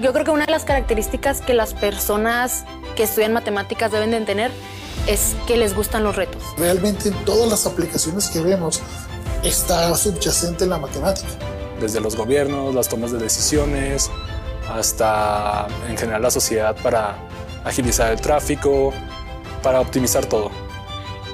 Yo 0.00 0.14
creo 0.14 0.24
que 0.24 0.30
una 0.30 0.46
de 0.46 0.50
las 0.50 0.64
características 0.64 1.42
que 1.42 1.52
las 1.52 1.74
personas 1.74 2.64
que 2.96 3.02
estudian 3.02 3.34
matemáticas 3.34 3.92
deben 3.92 4.10
de 4.10 4.22
tener 4.22 4.50
es 5.06 5.36
que 5.46 5.58
les 5.58 5.76
gustan 5.76 6.04
los 6.04 6.16
retos. 6.16 6.42
Realmente 6.56 7.10
en 7.10 7.24
todas 7.26 7.50
las 7.50 7.66
aplicaciones 7.66 8.30
que 8.30 8.40
vemos 8.40 8.80
está 9.42 9.94
subyacente 9.94 10.64
la 10.64 10.78
matemática. 10.78 11.28
Desde 11.78 12.00
los 12.00 12.16
gobiernos, 12.16 12.74
las 12.74 12.88
tomas 12.88 13.12
de 13.12 13.18
decisiones, 13.18 14.10
hasta 14.74 15.68
en 15.86 15.98
general 15.98 16.22
la 16.22 16.30
sociedad 16.30 16.74
para 16.82 17.18
agilizar 17.62 18.10
el 18.10 18.22
tráfico, 18.22 18.94
para 19.62 19.82
optimizar 19.82 20.24
todo 20.24 20.50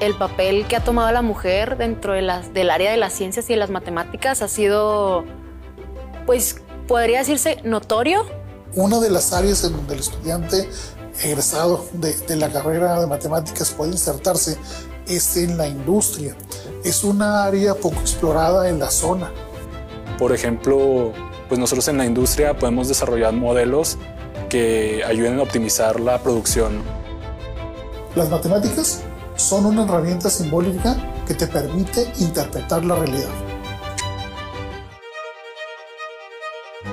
el 0.05 0.17
papel 0.17 0.67
que 0.67 0.77
ha 0.77 0.85
tomado 0.85 1.11
la 1.13 1.23
mujer 1.23 1.77
dentro 1.77 2.13
de 2.13 2.23
las, 2.23 2.53
del 2.53 2.71
área 2.71 2.91
de 2.91 2.97
las 2.97 3.13
ciencias 3.13 3.49
y 3.51 3.55
de 3.55 3.59
las 3.59 3.71
matemáticas 3.71 4.43
ha 4.43 4.49
sido, 4.49 5.25
pues, 6.27 6.57
podría 6.87 7.19
decirse 7.21 7.59
notorio. 7.65 8.25
Una 8.75 9.01
de 9.01 9.11
las 9.11 9.33
áreas 9.33 9.65
en 9.65 9.73
donde 9.73 9.95
el 9.95 10.01
estudiante 10.01 10.69
egresado 11.23 11.85
de, 11.93 12.13
de 12.13 12.37
la 12.37 12.51
carrera 12.51 13.01
de 13.01 13.07
matemáticas 13.07 13.71
puede 13.71 13.93
insertarse 13.93 14.59
es 15.07 15.37
en 15.37 15.57
la 15.57 15.69
industria. 15.69 16.37
Es 16.83 17.05
una 17.05 17.45
área 17.45 17.75
poco 17.75 18.01
explorada 18.01 18.69
en 18.69 18.79
la 18.79 18.91
zona. 18.91 19.31
Por 20.19 20.33
ejemplo, 20.33 21.13
pues 21.49 21.59
nosotros 21.59 21.87
en 21.89 21.99
la 21.99 22.05
industria 22.05 22.59
podemos 22.59 22.89
desarrollar 22.89 23.33
modelos 23.33 23.97
que 24.49 25.03
ayuden 25.07 25.39
a 25.39 25.43
optimizar 25.43 26.01
la 26.01 26.23
producción. 26.23 26.83
Las 28.17 28.29
matemáticas 28.29 29.04
son 29.37 29.67
una 29.67 29.85
herramienta 29.85 30.31
simbólica 30.31 30.97
que 31.27 31.35
te 31.35 31.47
permite 31.47 32.11
interpretar 32.19 32.85
la 32.85 32.97
realidad. 32.97 33.31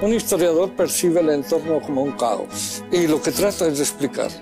Un 0.02 0.14
historiador 0.14 0.72
percibe 0.72 1.22
el 1.22 1.30
entorno 1.30 1.80
como 1.82 2.02
un 2.02 2.14
caos 2.14 2.84
y 2.92 3.06
lo 3.08 3.22
que 3.22 3.32
trata 3.32 3.68
es 3.68 3.78
de 3.78 3.84
explicarlo. 3.84 4.38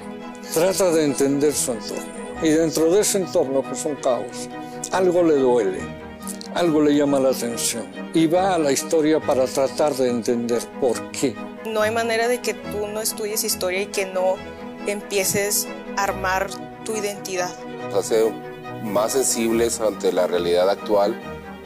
Trata 0.53 0.91
de 0.91 1.03
entender 1.03 1.53
su 1.53 1.73
entorno. 1.73 2.19
Y 2.41 2.49
dentro 2.49 2.89
de 2.89 3.01
ese 3.01 3.17
entorno, 3.17 3.61
que 3.61 3.71
es 3.71 3.83
un 3.83 3.95
caos, 3.95 4.49
algo 4.91 5.21
le 5.23 5.35
duele. 5.35 5.79
algo 6.55 6.81
le 6.81 6.95
llama 6.95 7.19
la 7.19 7.29
atención 7.29 7.85
y 8.13 8.27
va 8.27 8.55
a 8.55 8.57
la 8.57 8.71
historia 8.71 9.19
para 9.19 9.45
tratar 9.45 9.93
de 9.93 10.09
entender 10.09 10.61
por 10.79 11.11
qué. 11.11 11.35
No 11.65 11.81
hay 11.81 11.91
manera 11.91 12.27
de 12.27 12.41
que 12.41 12.53
tú 12.53 12.87
no 12.87 13.01
estudies 13.01 13.43
historia 13.43 13.81
y 13.81 13.87
que 13.87 14.05
no 14.05 14.35
empieces 14.87 15.67
a 15.97 16.05
armar 16.05 16.49
tu 16.85 16.95
identidad. 16.95 17.51
Hacer 17.95 18.31
más 18.83 19.13
sensibles 19.13 19.81
ante 19.81 20.11
la 20.11 20.27
realidad 20.27 20.69
actual, 20.69 21.19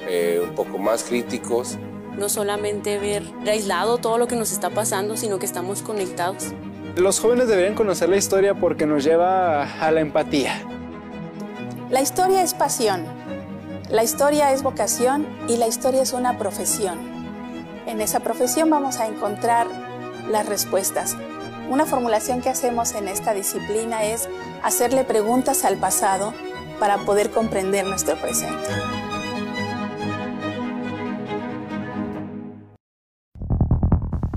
eh, 0.07 0.41
un 0.43 0.55
poco 0.55 0.77
más 0.77 1.03
críticos. 1.03 1.77
No 2.17 2.29
solamente 2.29 2.99
ver 2.99 3.23
aislado 3.47 3.97
todo 3.97 4.17
lo 4.17 4.27
que 4.27 4.35
nos 4.35 4.51
está 4.51 4.69
pasando, 4.69 5.17
sino 5.17 5.39
que 5.39 5.45
estamos 5.45 5.81
conectados. 5.81 6.53
Los 6.95 7.19
jóvenes 7.19 7.47
deberían 7.47 7.73
conocer 7.75 8.09
la 8.09 8.17
historia 8.17 8.53
porque 8.53 8.85
nos 8.85 9.03
lleva 9.03 9.63
a 9.63 9.91
la 9.91 10.01
empatía. 10.01 10.61
La 11.89 12.01
historia 12.01 12.43
es 12.43 12.53
pasión, 12.53 13.05
la 13.89 14.03
historia 14.03 14.53
es 14.53 14.63
vocación 14.63 15.27
y 15.47 15.57
la 15.57 15.67
historia 15.67 16.01
es 16.01 16.13
una 16.13 16.37
profesión. 16.37 16.97
En 17.85 18.01
esa 18.01 18.21
profesión 18.21 18.69
vamos 18.69 18.97
a 18.97 19.07
encontrar 19.07 19.67
las 20.31 20.47
respuestas. 20.47 21.17
Una 21.69 21.85
formulación 21.85 22.41
que 22.41 22.49
hacemos 22.49 22.93
en 22.93 23.07
esta 23.07 23.33
disciplina 23.33 24.03
es 24.03 24.29
hacerle 24.63 25.03
preguntas 25.03 25.63
al 25.65 25.77
pasado 25.77 26.33
para 26.79 26.97
poder 26.99 27.31
comprender 27.31 27.85
nuestro 27.85 28.15
presente. 28.17 28.69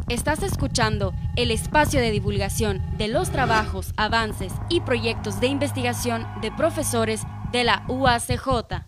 Estás 0.08 0.44
escuchando 0.44 1.12
el 1.34 1.50
espacio 1.50 2.00
de 2.00 2.12
divulgación 2.12 2.80
de 2.96 3.08
los 3.08 3.30
trabajos, 3.30 3.92
avances 3.96 4.52
y 4.68 4.80
proyectos 4.80 5.40
de 5.40 5.48
investigación 5.48 6.26
de 6.40 6.52
profesores 6.52 7.22
de 7.50 7.64
la 7.64 7.84
UACJ. 7.88 8.86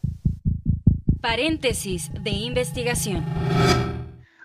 Paréntesis 1.20 2.12
de 2.22 2.30
investigación. 2.30 3.24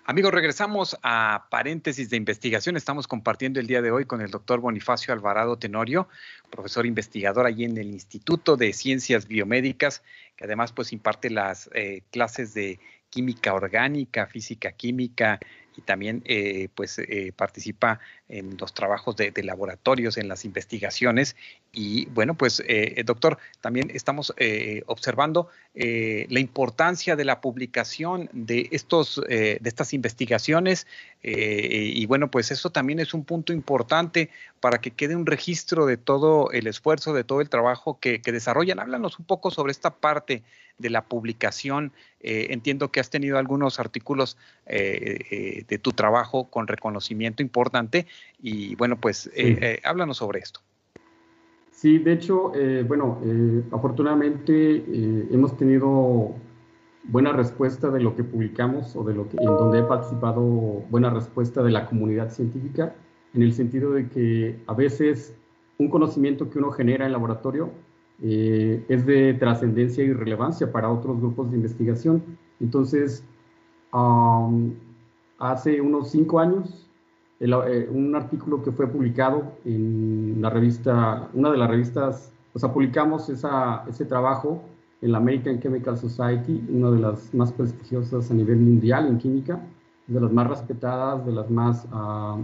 Amigos, 0.06 0.34
regresamos 0.34 0.98
a 1.02 1.46
paréntesis 1.50 2.10
de 2.10 2.18
investigación. 2.18 2.76
Estamos 2.76 3.08
compartiendo 3.08 3.58
el 3.58 3.66
día 3.66 3.80
de 3.80 3.90
hoy 3.90 4.04
con 4.04 4.20
el 4.20 4.30
doctor 4.30 4.60
Bonifacio 4.60 5.14
Alvarado 5.14 5.56
Tenorio, 5.56 6.08
profesor 6.50 6.84
investigador 6.84 7.46
allí 7.46 7.64
en 7.64 7.78
el 7.78 7.86
Instituto 7.86 8.58
de 8.58 8.74
Ciencias 8.74 9.26
Biomédicas, 9.26 10.02
que 10.36 10.44
además 10.44 10.72
pues 10.72 10.92
imparte 10.92 11.30
las 11.30 11.70
eh, 11.72 12.02
clases 12.10 12.52
de 12.52 12.80
química 13.08 13.54
orgánica, 13.54 14.26
física 14.26 14.72
química, 14.72 15.40
y 15.74 15.80
también 15.80 16.22
eh, 16.26 16.68
pues 16.74 16.98
eh, 16.98 17.32
participa 17.34 17.98
en 18.28 18.56
los 18.58 18.72
trabajos 18.72 19.16
de, 19.16 19.32
laboratorios, 19.42 20.16
en 20.16 20.28
las 20.28 20.44
investigaciones. 20.44 21.36
Y 21.72 22.06
bueno, 22.06 22.34
pues 22.34 22.62
eh, 22.66 23.02
doctor, 23.04 23.38
también 23.60 23.90
estamos 23.92 24.32
observando 24.86 25.48
la 25.74 26.40
importancia 26.40 27.16
de 27.16 27.24
la 27.24 27.40
publicación 27.40 28.30
de, 28.32 28.68
estos, 28.70 29.20
de 29.26 29.60
estas 29.62 29.92
investigaciones 29.92 30.86
y 31.22 32.06
bueno, 32.06 32.30
pues 32.30 32.52
eso 32.52 32.70
también 32.70 33.00
es 33.00 33.12
un 33.12 33.24
punto 33.24 33.52
importante 33.52 34.30
para 34.60 34.80
que 34.80 34.92
quede 34.92 35.16
un 35.16 35.26
registro 35.26 35.84
de 35.86 35.96
todo 35.96 36.50
el 36.52 36.68
esfuerzo, 36.68 37.12
de 37.12 37.24
todo 37.24 37.40
el 37.40 37.48
trabajo 37.48 37.98
que, 37.98 38.22
que 38.22 38.30
desarrollan. 38.30 38.78
Háblanos 38.78 39.18
un 39.18 39.24
poco 39.24 39.50
sobre 39.50 39.72
esta 39.72 39.90
parte 39.90 40.42
de 40.78 40.90
la 40.90 41.04
publicación. 41.04 41.92
entiendo 42.20 42.90
que 42.90 43.00
has 43.00 43.10
tenido 43.10 43.38
algunos 43.38 43.78
artículos 43.78 44.36
de 44.66 45.80
tu 45.82 45.92
trabajo 45.92 46.50
con 46.50 46.66
reconocimiento 46.66 47.42
importante 47.42 48.06
y 48.44 48.74
bueno, 48.76 48.96
pues 49.00 49.26
eh, 49.28 49.58
eh, 49.60 49.80
háblanos 49.84 50.18
sobre 50.18 50.40
esto. 50.40 50.60
Sí, 51.70 51.98
de 51.98 52.12
hecho, 52.12 52.52
eh, 52.54 52.84
bueno, 52.86 53.18
afortunadamente 53.72 54.84
hemos 55.30 55.56
tenido 55.56 56.34
buena 57.04 57.32
respuesta 57.32 57.90
de 57.90 58.00
lo 58.00 58.14
que 58.14 58.22
publicamos 58.22 58.94
o 58.96 59.02
de 59.02 59.14
lo 59.14 59.28
que 59.28 59.38
en 59.38 59.46
donde 59.46 59.80
he 59.80 59.82
participado, 59.82 60.42
buena 60.42 61.08
respuesta 61.10 61.62
de 61.62 61.70
la 61.70 61.86
comunidad 61.86 62.30
científica, 62.30 62.94
en 63.34 63.42
el 63.42 63.52
sentido 63.54 63.92
de 63.92 64.08
que 64.08 64.60
a 64.66 64.74
veces 64.74 65.34
un 65.78 65.88
conocimiento 65.88 66.50
que 66.50 66.58
uno 66.58 66.70
genera 66.70 67.06
en 67.06 67.12
laboratorio 67.12 67.70
es 68.20 69.04
de 69.06 69.34
trascendencia 69.34 70.04
y 70.04 70.12
relevancia 70.12 70.70
para 70.70 70.90
otros 70.90 71.18
grupos 71.18 71.50
de 71.50 71.56
investigación. 71.56 72.22
Entonces, 72.60 73.24
hace 75.38 75.80
unos 75.80 76.10
cinco 76.10 76.40
años 76.40 76.83
eh, 77.44 77.88
un 77.90 78.14
artículo 78.14 78.62
que 78.62 78.72
fue 78.72 78.86
publicado 78.86 79.52
en 79.64 80.38
la 80.40 80.50
revista, 80.50 81.28
una 81.34 81.50
de 81.50 81.58
las 81.58 81.68
revistas, 81.68 82.32
o 82.54 82.58
sea, 82.58 82.72
publicamos 82.72 83.28
ese 83.28 84.04
trabajo 84.06 84.62
en 85.02 85.12
la 85.12 85.18
American 85.18 85.60
Chemical 85.60 85.98
Society, 85.98 86.64
una 86.70 86.90
de 86.90 87.00
las 87.00 87.34
más 87.34 87.52
prestigiosas 87.52 88.30
a 88.30 88.34
nivel 88.34 88.58
mundial 88.58 89.08
en 89.08 89.18
química, 89.18 89.60
de 90.06 90.20
las 90.20 90.32
más 90.32 90.48
respetadas, 90.48 91.26
de 91.26 91.32
las 91.32 91.50
más, 91.50 91.86
uh, 91.92 92.42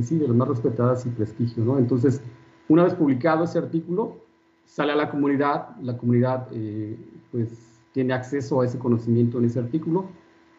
sí, 0.00 0.18
de 0.18 0.28
las 0.28 0.36
más 0.36 0.48
respetadas 0.48 1.06
y 1.06 1.10
prestigio, 1.10 1.64
¿no? 1.64 1.78
Entonces, 1.78 2.22
una 2.68 2.84
vez 2.84 2.94
publicado 2.94 3.44
ese 3.44 3.58
artículo, 3.58 4.18
sale 4.64 4.92
a 4.92 4.96
la 4.96 5.10
comunidad, 5.10 5.76
la 5.80 5.96
comunidad 5.96 6.46
eh, 6.52 6.96
pues 7.30 7.80
tiene 7.92 8.12
acceso 8.14 8.60
a 8.60 8.64
ese 8.64 8.78
conocimiento 8.78 9.38
en 9.38 9.46
ese 9.46 9.58
artículo, 9.58 10.06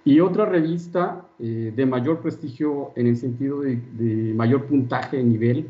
y 0.06 0.20
otra 0.20 0.46
revista 0.46 1.26
eh, 1.39 1.72
de 1.74 1.86
mayor 1.86 2.20
prestigio 2.20 2.92
en 2.96 3.08
el 3.08 3.16
sentido 3.16 3.62
de, 3.62 4.34
mayor 4.36 4.66
puntaje 4.66 5.18
de 5.18 5.24
nivel, 5.24 5.70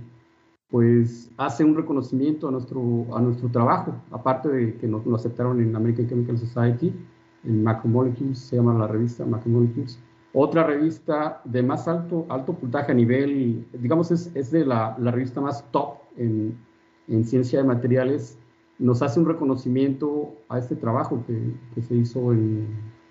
pues 0.69 1.31
hace 1.37 1.63
un 1.63 1.75
reconocimiento 1.75 2.47
a 2.47 2.51
nuestro, 2.51 3.05
a 3.15 3.21
nuestro 3.21 3.49
trabajo, 3.49 3.93
aparte 4.09 4.49
de 4.49 4.75
que 4.77 4.87
nos 4.87 5.05
lo 5.05 5.15
aceptaron 5.15 5.61
en 5.61 5.75
American 5.75 6.07
Chemical 6.09 6.39
Society, 6.39 6.91
en 7.43 7.63
Macromolecules, 7.63 8.39
se 8.39 8.55
llama 8.55 8.73
la 8.73 8.87
revista 8.87 9.23
Macromolecules. 9.23 9.99
Otra 10.33 10.63
revista 10.63 11.41
de 11.43 11.61
más 11.61 11.87
alto, 11.87 12.25
alto 12.29 12.53
puntaje 12.53 12.91
a 12.91 12.95
nivel, 12.95 13.67
digamos, 13.71 14.09
es, 14.09 14.31
es 14.33 14.49
de 14.49 14.65
la, 14.65 14.95
la, 14.97 15.11
revista 15.11 15.41
más 15.41 15.63
top 15.69 15.97
en, 16.17 16.57
en, 17.07 17.23
ciencia 17.23 17.59
de 17.59 17.67
materiales, 17.67 18.39
nos 18.79 19.03
hace 19.03 19.19
un 19.19 19.27
reconocimiento 19.27 20.33
a 20.49 20.57
este 20.57 20.75
trabajo 20.75 21.23
que, 21.27 21.53
que 21.75 21.83
se 21.83 21.93
hizo 21.93 22.33
en 22.33 22.67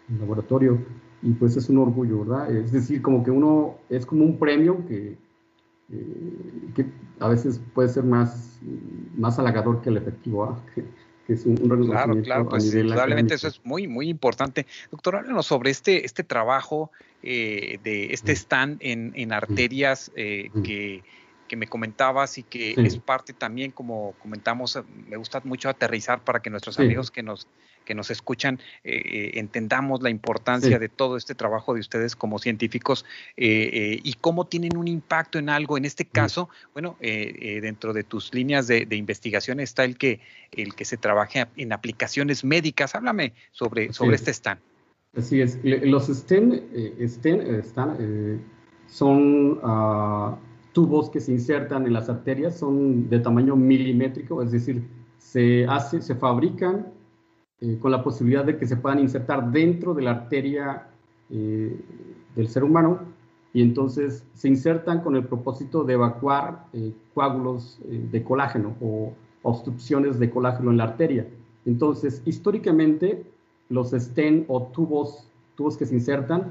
el 0.09 0.19
laboratorio 0.19 0.81
y 1.23 1.31
pues 1.33 1.57
es 1.57 1.69
un 1.69 1.79
orgullo, 1.79 2.25
¿verdad? 2.25 2.55
Es 2.55 2.73
decir, 2.73 3.01
como 3.01 3.23
que 3.23 3.31
uno 3.31 3.79
es 3.89 4.05
como 4.05 4.25
un 4.25 4.39
premio 4.39 4.85
que, 4.87 5.17
eh, 5.93 6.37
que 6.75 6.87
a 7.21 7.29
veces 7.29 7.61
puede 7.75 7.89
ser 7.89 8.03
más, 8.03 8.61
más 9.17 9.39
halagador 9.39 9.81
que 9.83 9.91
el 9.91 9.97
efectivo, 9.97 10.45
¿ah? 10.45 10.61
que, 11.27 11.33
es 11.33 11.47
un, 11.47 11.57
Claro, 11.57 12.21
claro, 12.23 12.49
pues 12.49 12.75
indudablemente 12.75 13.35
eso 13.35 13.47
es 13.47 13.61
muy, 13.65 13.87
muy 13.87 14.09
importante. 14.09 14.67
Doctor, 14.91 15.17
háblanos 15.17 15.47
sobre 15.47 15.71
este, 15.71 16.05
este 16.05 16.25
trabajo 16.25 16.91
eh, 17.23 17.79
de 17.85 18.13
este 18.13 18.33
stand 18.33 18.79
en, 18.81 19.13
en 19.15 19.33
arterias 19.33 20.11
eh, 20.17 20.51
que 20.65 21.05
que 21.53 21.57
me 21.57 21.67
comentabas 21.67 22.39
y 22.39 22.45
que 22.45 22.73
es 22.79 22.97
parte 22.97 23.35
también, 23.35 23.73
como 23.73 24.15
comentamos, 24.23 24.83
me 25.07 25.19
gusta 25.19 25.43
mucho 25.45 25.69
aterrizar 25.69 26.25
para 26.25 26.41
que 26.41 26.49
nuestros 26.49 26.79
amigos 26.79 27.11
que 27.11 27.23
nos, 27.23 27.47
que 27.85 27.95
nos 27.95 28.11
escuchan 28.11 28.59
eh, 28.85 29.03
eh, 29.05 29.31
entendamos 29.35 30.03
la 30.03 30.11
importancia 30.11 30.79
de 30.79 30.89
todo 30.89 31.17
este 31.17 31.35
trabajo 31.35 31.75
de 31.75 31.81
ustedes 31.81 32.17
como 32.17 32.39
científicos 32.39 33.05
eh, 33.37 34.01
y 34.03 34.15
cómo 34.15 34.47
tienen 34.47 34.77
un 34.77 34.89
impacto 34.89 35.39
en 35.39 35.49
algo. 35.49 35.77
En 35.77 35.85
este 35.85 36.05
caso, 36.05 36.49
bueno, 36.73 36.97
dentro 37.01 37.93
de 37.93 38.05
tus 38.05 38.33
líneas 38.35 38.67
de, 38.67 38.87
investigación 38.93 39.61
está 39.61 39.85
el 39.85 39.97
que, 39.97 40.21
el 40.53 40.75
que 40.75 40.85
se 40.85 40.97
trabaje 40.97 41.47
en 41.57 41.73
aplicaciones 41.73 42.45
médicas. 42.45 42.95
Háblame 42.95 43.35
sobre, 43.53 43.93
sobre 43.93 44.17
este 44.17 44.31
stand. 44.31 44.61
Así 45.17 45.41
es. 45.41 45.59
Los 45.63 46.07
STEM, 46.07 46.61
STEM 47.07 48.41
son... 48.87 49.59
Uh, 49.63 50.37
tubos 50.73 51.11
que 51.11 51.21
se 51.21 51.33
insertan 51.33 51.87
en 51.87 51.93
las 51.93 52.09
arterias 52.09 52.59
son 52.59 53.09
de 53.09 53.21
tamaño 53.21 53.57
milimétrico, 53.57 54.43
es 54.43 54.53
decir, 54.53 54.83
se, 55.19 55.67
hace, 55.67 56.03
se 56.03 56.15
fabrican 56.15 56.93
eh, 57.65 57.79
con 57.79 57.93
la 57.93 58.03
posibilidad 58.03 58.45
de 58.45 58.57
que 58.57 58.67
se 58.67 58.77
puedan 58.77 58.99
insertar 58.99 59.53
dentro 59.53 59.95
de 59.95 60.03
la 60.03 60.11
arteria 60.11 60.89
eh, 61.31 61.81
del 62.35 62.49
ser 62.49 62.65
humano 62.65 62.99
y 63.55 63.63
entonces 63.63 64.27
se 64.35 64.49
insertan 64.49 65.01
con 65.01 65.15
el 65.15 65.25
propósito 65.27 65.85
de 65.85 65.93
evacuar 65.93 66.65
eh, 66.73 66.93
coágulos 67.15 67.79
de 67.87 68.25
colágeno 68.25 68.75
o 68.81 69.13
obstrucciones 69.43 70.19
de 70.19 70.29
colágeno 70.29 70.73
en 70.73 70.79
la 70.79 70.85
arteria. 70.85 71.29
Entonces, 71.65 72.21
históricamente, 72.25 73.23
los 73.69 73.93
stent 73.93 74.45
o 74.49 74.65
tubos, 74.65 75.29
tubos 75.55 75.77
que 75.77 75.87
se 75.87 75.95
insertan 75.95 76.51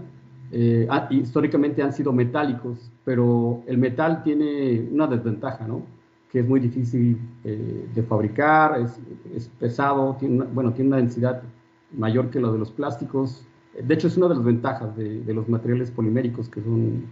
históricamente 1.10 1.82
han 1.82 1.92
sido 1.92 2.14
metálicos, 2.14 2.90
pero 3.04 3.64
el 3.68 3.78
metal 3.78 4.24
tiene 4.24 4.88
una 4.92 5.08
desventaja, 5.08 5.68
¿no? 5.68 5.82
Que 6.32 6.40
es 6.40 6.48
muy 6.48 6.60
difícil 6.60 7.18
eh, 7.44 7.88
de 7.94 8.04
fabricar, 8.04 8.80
es, 8.80 9.50
pesado, 9.60 10.16
tiene 10.20 10.36
una, 10.36 10.46
bueno, 10.46 10.74
tiene 10.74 10.90
una 10.90 10.98
densidad 10.98 11.44
mayor 11.92 12.30
que 12.30 12.40
la 12.40 12.52
de 12.52 12.58
los 12.58 12.72
plásticos. 12.72 13.46
De 13.82 13.94
hecho, 13.94 14.08
es 14.08 14.18
una 14.18 14.30
de 14.30 14.36
las 14.36 14.44
ventajas 14.44 14.96
de, 14.96 15.34
los 15.34 15.50
materiales 15.50 15.92
poliméricos, 15.92 16.50
que 16.50 16.62
son 16.62 17.06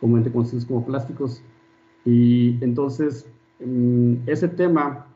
comúnmente 0.00 0.32
conocidos 0.32 0.64
como 0.64 0.84
plásticos. 0.84 1.42
Y 2.04 2.62
entonces, 2.64 3.28
mm, 3.64 4.14
ese 4.26 4.48
tema 4.48 5.06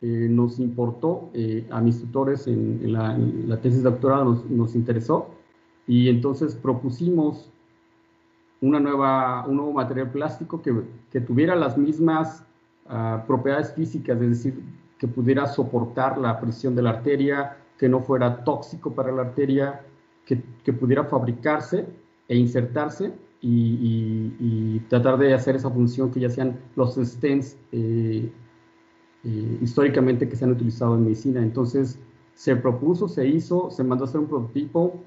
nos 0.00 0.58
importó, 0.58 1.30
a 1.70 1.80
mis 1.80 2.00
tutores 2.00 2.46
en, 2.46 2.92
la, 2.92 3.60
tesis 3.60 3.82
doctoral 3.82 4.24
nos, 4.24 4.50
nos, 4.50 4.74
interesó, 4.74 5.30
y 5.86 6.08
entonces 6.08 6.54
propusimos 6.54 7.50
una 8.60 8.80
nueva, 8.80 9.46
un 9.46 9.56
nuevo 9.56 9.72
material 9.72 10.10
plástico 10.10 10.62
que, 10.62 10.74
que 11.10 11.20
tuviera 11.20 11.54
las 11.56 11.76
mismas 11.76 12.45
uh, 12.88 13.26
propiedades 13.26 13.72
físicas, 13.72 14.20
es 14.20 14.28
decir, 14.28 14.62
que 14.98 15.08
pudiera 15.08 15.46
soportar 15.46 16.18
la 16.18 16.40
presión 16.40 16.74
de 16.74 16.82
la 16.82 16.90
arteria, 16.90 17.56
que 17.78 17.88
no 17.88 18.00
fuera 18.00 18.44
tóxico 18.44 18.94
para 18.94 19.12
la 19.12 19.22
arteria, 19.22 19.82
que, 20.24 20.42
que 20.64 20.72
pudiera 20.72 21.04
fabricarse 21.04 21.86
e 22.28 22.36
insertarse 22.36 23.12
y, 23.40 24.32
y, 24.40 24.80
tratar 24.88 25.18
de 25.18 25.34
hacer 25.34 25.56
esa 25.56 25.70
función 25.70 26.10
que 26.10 26.20
ya 26.20 26.30
sean 26.30 26.58
los 26.74 26.96
stents 26.96 27.56
eh, 27.70 28.30
eh, 29.24 29.58
históricamente 29.62 30.28
que 30.28 30.36
se 30.36 30.44
han 30.44 30.52
utilizado 30.52 30.96
en 30.96 31.04
medicina. 31.04 31.42
Entonces 31.42 31.98
se 32.34 32.56
propuso, 32.56 33.08
se 33.08 33.26
hizo, 33.26 33.70
se 33.70 33.84
mandó 33.84 34.04
a 34.04 34.08
hacer 34.08 34.20
un 34.20 34.26
prototipo, 34.26 35.00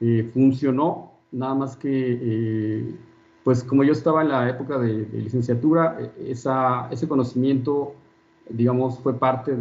eh, 0.00 0.30
funcionó, 0.32 1.12
nada 1.32 1.54
más 1.54 1.76
que, 1.76 2.94
pues 3.44 3.64
como 3.64 3.84
yo 3.84 3.92
estaba 3.92 4.22
en 4.22 4.28
la 4.28 4.48
época 4.48 4.78
de, 4.78 5.06
licenciatura, 5.12 5.98
esa, 6.18 6.88
ese 6.90 7.08
conocimiento 7.08 7.94
digamos, 8.50 8.98
fue 8.98 9.14
parte 9.14 9.56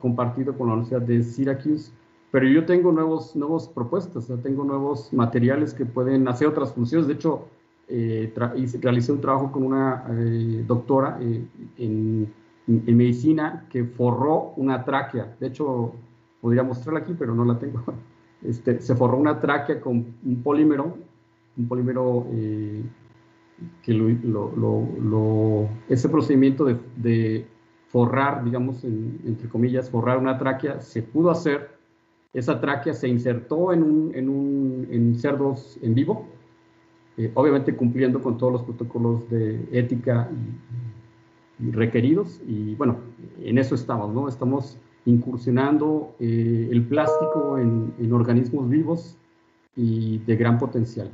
compartido 0.00 0.56
con 0.56 0.68
la 0.68 0.74
Universidad 0.74 1.02
de 1.02 1.22
Syracuse, 1.22 1.92
pero 2.30 2.46
yo 2.48 2.64
tengo 2.64 2.92
nuevos, 2.92 3.36
nuevos 3.36 3.68
propuestas, 3.68 4.30
tengo 4.42 4.64
nuevos 4.64 5.12
materiales 5.12 5.74
que 5.74 5.84
pueden 5.84 6.26
hacer 6.28 6.48
otras 6.48 6.72
funciones. 6.72 7.06
De 7.06 7.14
hecho, 7.14 7.46
eh, 7.88 8.32
realicé 8.34 9.12
un 9.12 9.20
trabajo 9.20 9.52
con 9.52 9.64
una 9.64 10.04
eh, 10.10 10.64
doctora 10.66 11.18
eh, 11.20 11.44
en, 11.78 12.32
medicina 12.66 13.66
que 13.68 13.84
forró 13.84 14.54
una 14.56 14.84
tráquea. 14.84 15.36
De 15.40 15.48
hecho, 15.48 15.92
podría 16.40 16.62
mostrarla 16.62 17.00
aquí, 17.00 17.14
pero 17.18 17.34
no 17.34 17.44
la 17.44 17.58
tengo. 17.58 17.82
Este, 18.44 18.80
se 18.80 18.96
forró 18.96 19.18
una 19.18 19.38
tráquea 19.38 19.80
con 19.80 20.04
un 20.24 20.42
polímero, 20.42 20.96
un 21.56 21.68
polímero 21.68 22.26
que 23.82 23.92
lo, 23.92 24.56
lo, 24.56 25.68
ese 25.88 26.08
procedimiento 26.08 26.64
de, 26.64 27.46
forrar, 27.88 28.42
digamos, 28.42 28.82
entre 28.84 29.50
comillas, 29.50 29.90
forrar 29.90 30.16
una 30.16 30.38
tráquea, 30.38 30.80
se 30.80 31.02
pudo 31.02 31.30
hacer. 31.30 31.76
Esa 32.32 32.58
tráquea 32.58 32.94
se 32.94 33.06
insertó 33.06 33.70
en, 33.74 33.82
un, 33.82 34.86
en, 34.90 35.14
cerdos 35.16 35.78
en 35.82 35.94
vivo, 35.94 36.26
eh, 37.18 37.30
obviamente 37.34 37.76
cumpliendo 37.76 38.22
con 38.22 38.38
todos 38.38 38.54
los 38.54 38.62
protocolos 38.62 39.28
de 39.28 39.68
ética 39.72 40.30
requeridos. 41.58 42.40
Y 42.48 42.74
bueno, 42.76 42.96
en 43.42 43.58
eso 43.58 43.74
estamos, 43.74 44.14
¿no? 44.14 44.26
Estamos 44.26 44.78
incursionando 45.04 46.14
eh, 46.18 46.68
el 46.72 46.86
plástico 46.86 47.58
en 47.58 48.12
organismos 48.12 48.70
vivos 48.70 49.18
y 49.76 50.18
de 50.18 50.36
gran 50.36 50.58
potencial. 50.58 51.10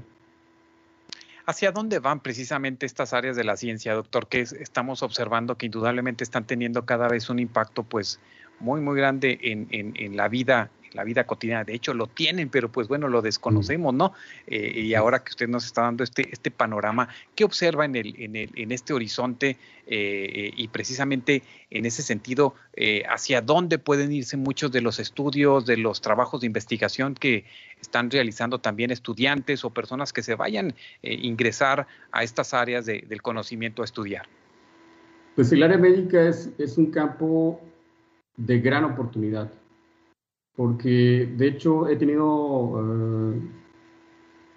¿Hacia 1.49 1.73
dónde 1.73 1.99
van 1.99 2.21
precisamente 2.21 2.85
estas 2.85 3.15
áreas 3.15 3.35
de 3.35 3.43
la 3.43 3.57
ciencia, 3.57 3.95
doctor? 3.95 4.29
Que 4.29 4.43
estamos 4.43 5.03
observando 5.03 5.57
que 5.57 5.65
indudablemente 5.65 6.23
están 6.23 6.47
teniendo 6.47 6.85
cada 6.85 7.09
vez 7.09 7.31
un 7.31 7.39
impacto 7.39 7.85
pues 7.85 8.21
muy, 8.61 8.83
muy 8.83 8.99
grande 8.99 9.39
en, 9.41 9.67
en 9.71 10.15
la 10.15 10.29
vida 10.29 10.69
la 10.93 11.05
vida 11.05 11.25
cotidiana. 11.25 11.65
De 11.65 11.75
hecho, 11.75 11.95
lo 11.95 12.07
tienen, 12.07 12.49
pero 12.49 12.71
pues 12.71 12.89
bueno, 12.89 13.09
lo 13.09 13.23
desconocemos, 13.23 13.95
¿no? 13.95 14.13
Eh, 14.47 14.81
y 14.81 14.95
ahora 14.95 15.23
que 15.23 15.31
usted 15.31 15.49
nos 15.49 15.65
está 15.65 15.83
dando 15.83 16.05
este, 16.05 16.29
este 16.33 16.51
panorama, 16.51 17.09
¿qué 17.35 17.45
observa 17.45 17.85
en, 17.85 17.97
el, 17.97 18.15
en, 18.19 18.37
el, 18.37 18.51
en 18.55 18.73
este 18.73 18.93
horizonte 18.93 19.57
eh, 19.87 20.53
y 20.57 20.69
precisamente 20.69 21.43
en 21.71 21.87
ese 21.87 22.03
sentido, 22.03 22.55
eh, 22.75 23.03
hacia 23.09 23.41
dónde 23.41 23.79
pueden 23.79 24.13
irse 24.13 24.37
muchos 24.37 24.71
de 24.73 24.81
los 24.81 24.99
estudios, 24.99 25.67
de 25.67 25.77
los 25.77 26.01
trabajos 26.01 26.41
de 26.41 26.47
investigación 26.47 27.15
que 27.15 27.45
están 27.81 28.11
realizando 28.11 28.59
también 28.59 28.91
estudiantes 28.91 29.65
o 29.65 29.71
personas 29.71 30.13
que 30.13 30.23
se 30.23 30.35
vayan 30.35 30.75
a 31.03 31.09
ingresar 31.09 31.87
a 32.13 32.23
estas 32.23 32.55
áreas 32.55 32.87
del 32.87 33.23
conocimiento 33.23 33.83
a 33.83 33.85
estudiar? 33.85 34.27
Pues 35.37 35.53
el 35.53 35.63
área 35.63 35.79
médica 35.79 36.29
es, 36.29 36.51
es 36.59 36.79
un 36.79 36.91
campo 36.91 37.61
de 38.37 38.61
gran 38.61 38.85
oportunidad 38.85 39.51
porque 40.59 41.33
de 41.37 41.47
hecho 41.47 41.87
he 41.87 41.95
tenido 41.95 42.83
eh, 42.83 43.41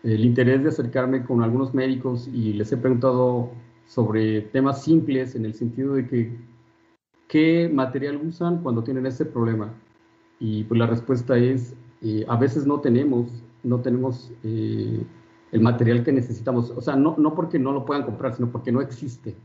el 0.02 0.26
interés 0.26 0.64
de 0.64 0.70
acercarme 0.70 1.24
con 1.24 1.44
algunos 1.44 1.76
médicos 1.76 2.28
y 2.28 2.54
les 2.54 2.72
he 2.72 2.78
preguntado 2.78 3.52
sobre 3.86 4.42
temas 4.42 4.84
simples 4.84 5.36
en 5.36 5.46
el 5.46 5.54
sentido 5.54 5.94
de 5.94 6.08
que 6.08 6.36
qué 7.28 7.70
material 7.72 8.20
usan 8.26 8.64
cuando 8.64 8.84
tienen 8.84 9.06
ese 9.06 9.26
problema. 9.26 9.76
Y 10.40 10.64
pues 10.64 10.80
la 10.80 10.88
respuesta 10.88 11.38
es, 11.38 11.76
eh, 12.02 12.26
a 12.28 12.36
veces 12.36 12.66
no 12.66 12.80
tenemos, 12.80 13.28
no 13.62 13.80
tenemos 13.82 14.32
eh, 14.44 15.06
el 15.52 15.62
material 15.62 16.04
que 16.04 16.12
necesitamos. 16.12 16.72
O 16.72 16.82
sea, 16.82 16.96
no, 16.96 17.14
no 17.20 17.36
porque 17.36 17.60
no 17.60 17.74
lo 17.74 17.86
puedan 17.86 18.06
comprar, 18.06 18.34
sino 18.34 18.52
porque 18.52 18.72
no 18.72 18.82
existe. 18.82 19.36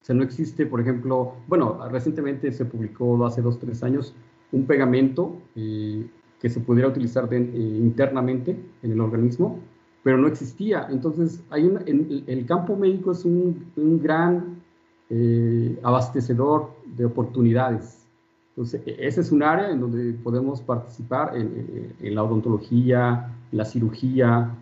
O 0.00 0.04
sea, 0.04 0.14
no 0.14 0.22
existe, 0.22 0.64
por 0.64 0.80
ejemplo, 0.80 1.34
bueno, 1.48 1.88
recientemente 1.90 2.52
se 2.52 2.64
publicó 2.66 3.26
hace 3.26 3.42
dos, 3.42 3.58
tres 3.58 3.82
años 3.82 4.14
un 4.52 4.66
pegamento 4.66 5.36
eh, 5.56 6.06
que 6.40 6.48
se 6.48 6.60
pudiera 6.60 6.88
utilizar 6.88 7.28
eh, 7.32 7.36
internamente 7.36 8.56
en 8.82 8.92
el 8.92 9.00
organismo, 9.00 9.58
pero 10.02 10.16
no 10.16 10.28
existía. 10.28 10.86
Entonces, 10.90 11.42
hay 11.50 11.66
en, 11.66 12.24
el 12.26 12.46
campo 12.46 12.76
médico 12.76 13.12
es 13.12 13.24
un, 13.24 13.66
gran 14.02 14.62
eh, 15.10 15.78
abastecedor 15.82 16.70
de 16.96 17.04
oportunidades. 17.04 18.06
Entonces, 18.50 18.82
e, 18.86 18.96
ese 19.06 19.20
es 19.20 19.32
un 19.32 19.42
área 19.42 19.70
en 19.70 19.80
donde 19.80 20.12
podemos 20.14 20.60
participar 20.62 21.36
en, 21.36 22.14
la 22.14 22.22
odontología, 22.22 23.34
la 23.52 23.64
cirugía, 23.64 24.54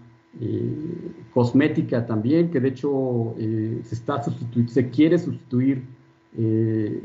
cosmética 1.33 2.05
también, 2.05 2.51
que 2.51 2.61
de 2.61 2.69
hecho 2.69 3.35
se, 3.39 3.95
está 3.95 4.23
se 4.23 4.91
quiere 4.91 5.19
sustituir 5.19 5.83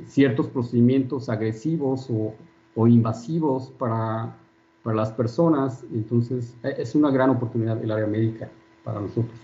ciertos 0.06 0.48
procedimientos 0.48 1.30
agresivos 1.30 2.10
o, 2.10 2.34
o 2.76 2.88
invasivos 2.88 3.72
para, 3.72 4.36
para 4.84 4.96
las 4.96 5.12
personas. 5.12 5.84
Entonces, 5.94 6.56
e, 6.64 6.76
es 6.78 6.96
una 6.96 7.12
gran 7.12 7.30
oportunidad 7.30 7.82
el 7.84 7.92
área 7.92 8.08
médica 8.08 8.50
para 8.84 9.00
nosotros. 9.00 9.40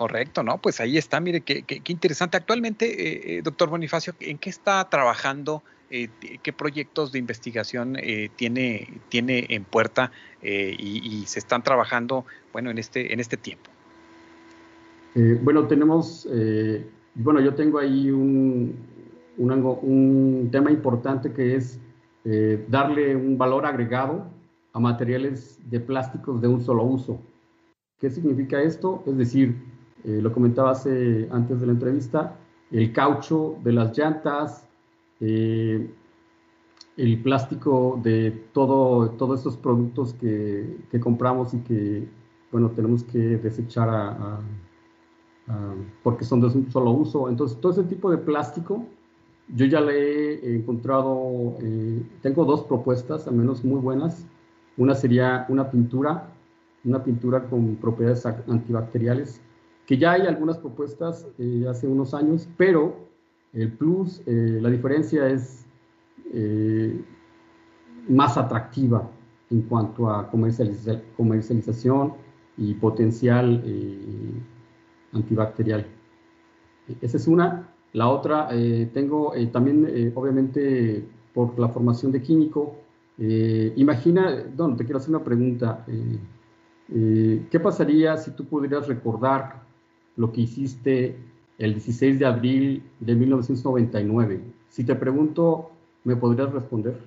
Correcto, 0.00 0.42
¿no? 0.42 0.56
Pues 0.56 0.80
ahí 0.80 0.96
está, 0.96 1.20
mire, 1.20 1.42
qué, 1.42 1.62
qué, 1.62 1.82
interesante. 1.92 2.38
Actualmente, 2.38 2.86
eh, 2.86 3.36
eh, 3.36 3.42
doctor 3.42 3.68
Bonifacio, 3.68 4.14
¿en 4.20 4.38
qué 4.38 4.48
está 4.48 4.88
trabajando? 4.88 5.62
Eh, 5.90 6.08
¿Qué 6.42 6.52
proyectos 6.54 7.12
de 7.12 7.18
investigación 7.18 7.98
tiene, 8.36 9.00
tiene 9.10 9.44
en 9.50 9.64
puerta 9.64 10.10
y, 10.40 11.24
se 11.26 11.38
están 11.38 11.62
trabajando, 11.62 12.24
bueno, 12.52 12.70
en 12.70 12.78
este, 12.78 13.12
en 13.12 13.20
este 13.20 13.36
tiempo? 13.36 13.70
bueno, 15.42 15.66
tenemos, 15.66 16.26
bueno, 17.16 17.40
yo 17.40 17.54
tengo 17.54 17.78
ahí 17.78 18.10
un, 18.10 18.76
un, 19.36 19.50
un 19.52 20.48
tema 20.50 20.70
importante 20.70 21.32
que 21.32 21.56
es 21.56 21.78
eh, 22.24 22.66
darle 22.68 23.16
un 23.16 23.38
valor 23.38 23.64
agregado 23.64 24.26
a 24.74 24.80
materiales 24.80 25.58
de 25.70 25.80
plásticos 25.80 26.40
de 26.40 26.48
un 26.48 26.60
solo 26.60 26.84
uso. 26.84 27.18
¿Qué 27.98 28.10
significa 28.10 28.60
esto? 28.60 29.02
Es 29.06 29.16
decir, 29.16 29.56
eh, 30.04 30.20
lo 30.20 30.32
comentaba 30.32 30.72
hace, 30.72 31.28
antes 31.30 31.60
de 31.60 31.66
la 31.66 31.72
entrevista, 31.72 32.36
el 32.70 32.92
caucho 32.92 33.56
de 33.64 33.72
las 33.72 33.96
llantas, 33.96 34.68
eh, 35.20 35.90
el 36.96 37.22
plástico 37.22 37.98
de 38.02 38.30
todo, 38.52 39.10
todos 39.12 39.40
estos 39.40 39.56
productos 39.56 40.12
que, 40.14 40.76
que, 40.90 41.00
compramos 41.00 41.54
y 41.54 41.60
que, 41.60 42.06
bueno, 42.52 42.70
tenemos 42.70 43.02
que 43.04 43.18
desechar 43.18 44.40
porque 46.02 46.24
son 46.24 46.40
de 46.40 46.46
un 46.46 46.70
solo 46.70 46.90
uso. 46.90 47.28
Entonces, 47.28 47.58
todo 47.60 47.72
ese 47.72 47.84
tipo 47.84 48.10
de 48.10 48.18
plástico 48.18 48.86
yo 49.54 49.66
ya 49.66 49.80
le 49.80 50.34
he 50.34 50.56
encontrado, 50.56 51.56
eh, 51.60 52.02
tengo 52.22 52.44
dos 52.44 52.62
propuestas, 52.64 53.26
al 53.26 53.34
menos 53.34 53.64
muy 53.64 53.80
buenas. 53.80 54.26
Una 54.76 54.94
sería 54.94 55.46
una 55.48 55.70
pintura, 55.70 56.28
una 56.84 57.02
pintura 57.02 57.44
con 57.44 57.76
propiedades 57.76 58.24
antibacteriales, 58.26 59.40
que 59.86 59.98
ya 59.98 60.12
hay 60.12 60.22
algunas 60.22 60.58
propuestas 60.58 61.26
eh, 61.38 61.66
hace 61.68 61.88
unos 61.88 62.14
años, 62.14 62.48
pero 62.56 63.08
el 63.52 63.72
plus, 63.72 64.22
eh, 64.26 64.58
la 64.60 64.70
diferencia 64.70 65.28
es 65.28 65.66
más 68.08 68.36
atractiva 68.36 69.10
en 69.50 69.62
cuanto 69.62 70.08
a 70.08 70.30
comercialización 70.30 72.14
y 72.56 72.74
potencial 72.74 73.64
antibacterial. 75.12 75.84
Esa 77.00 77.16
es 77.16 77.26
una. 77.26 77.68
La 77.92 78.08
otra, 78.08 78.48
eh, 78.52 78.88
tengo 78.92 79.34
eh, 79.34 79.46
también, 79.46 79.86
eh, 79.88 80.12
obviamente, 80.14 81.04
por 81.34 81.58
la 81.58 81.68
formación 81.68 82.12
de 82.12 82.22
químico, 82.22 82.76
imagina, 83.76 84.44
no, 84.56 84.74
te 84.76 84.84
quiero 84.84 84.98
hacer 84.98 85.10
una 85.10 85.22
pregunta. 85.22 85.84
¿Qué 86.88 87.60
pasaría 87.62 88.16
si 88.16 88.30
tú 88.30 88.46
pudieras 88.46 88.88
recordar 88.88 89.62
lo 90.16 90.32
que 90.32 90.40
hiciste 90.40 91.18
el 91.58 91.74
16 91.74 92.18
de 92.18 92.24
abril 92.24 92.82
de 92.98 93.14
1999? 93.14 94.40
Si 94.70 94.84
te 94.84 94.94
pregunto 94.94 95.70
¿Me 96.04 96.16
podrías 96.16 96.52
responder? 96.52 96.98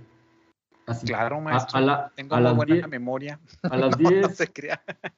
Así, 0.85 1.07
claro, 1.07 1.39
maestro. 1.39 1.79
A, 1.79 2.11
Tengo 2.15 2.35
una 2.35 2.51
buena 2.51 2.87
memoria. 2.87 3.39
A 3.63 3.77
las 3.77 3.97
10, 3.97 4.41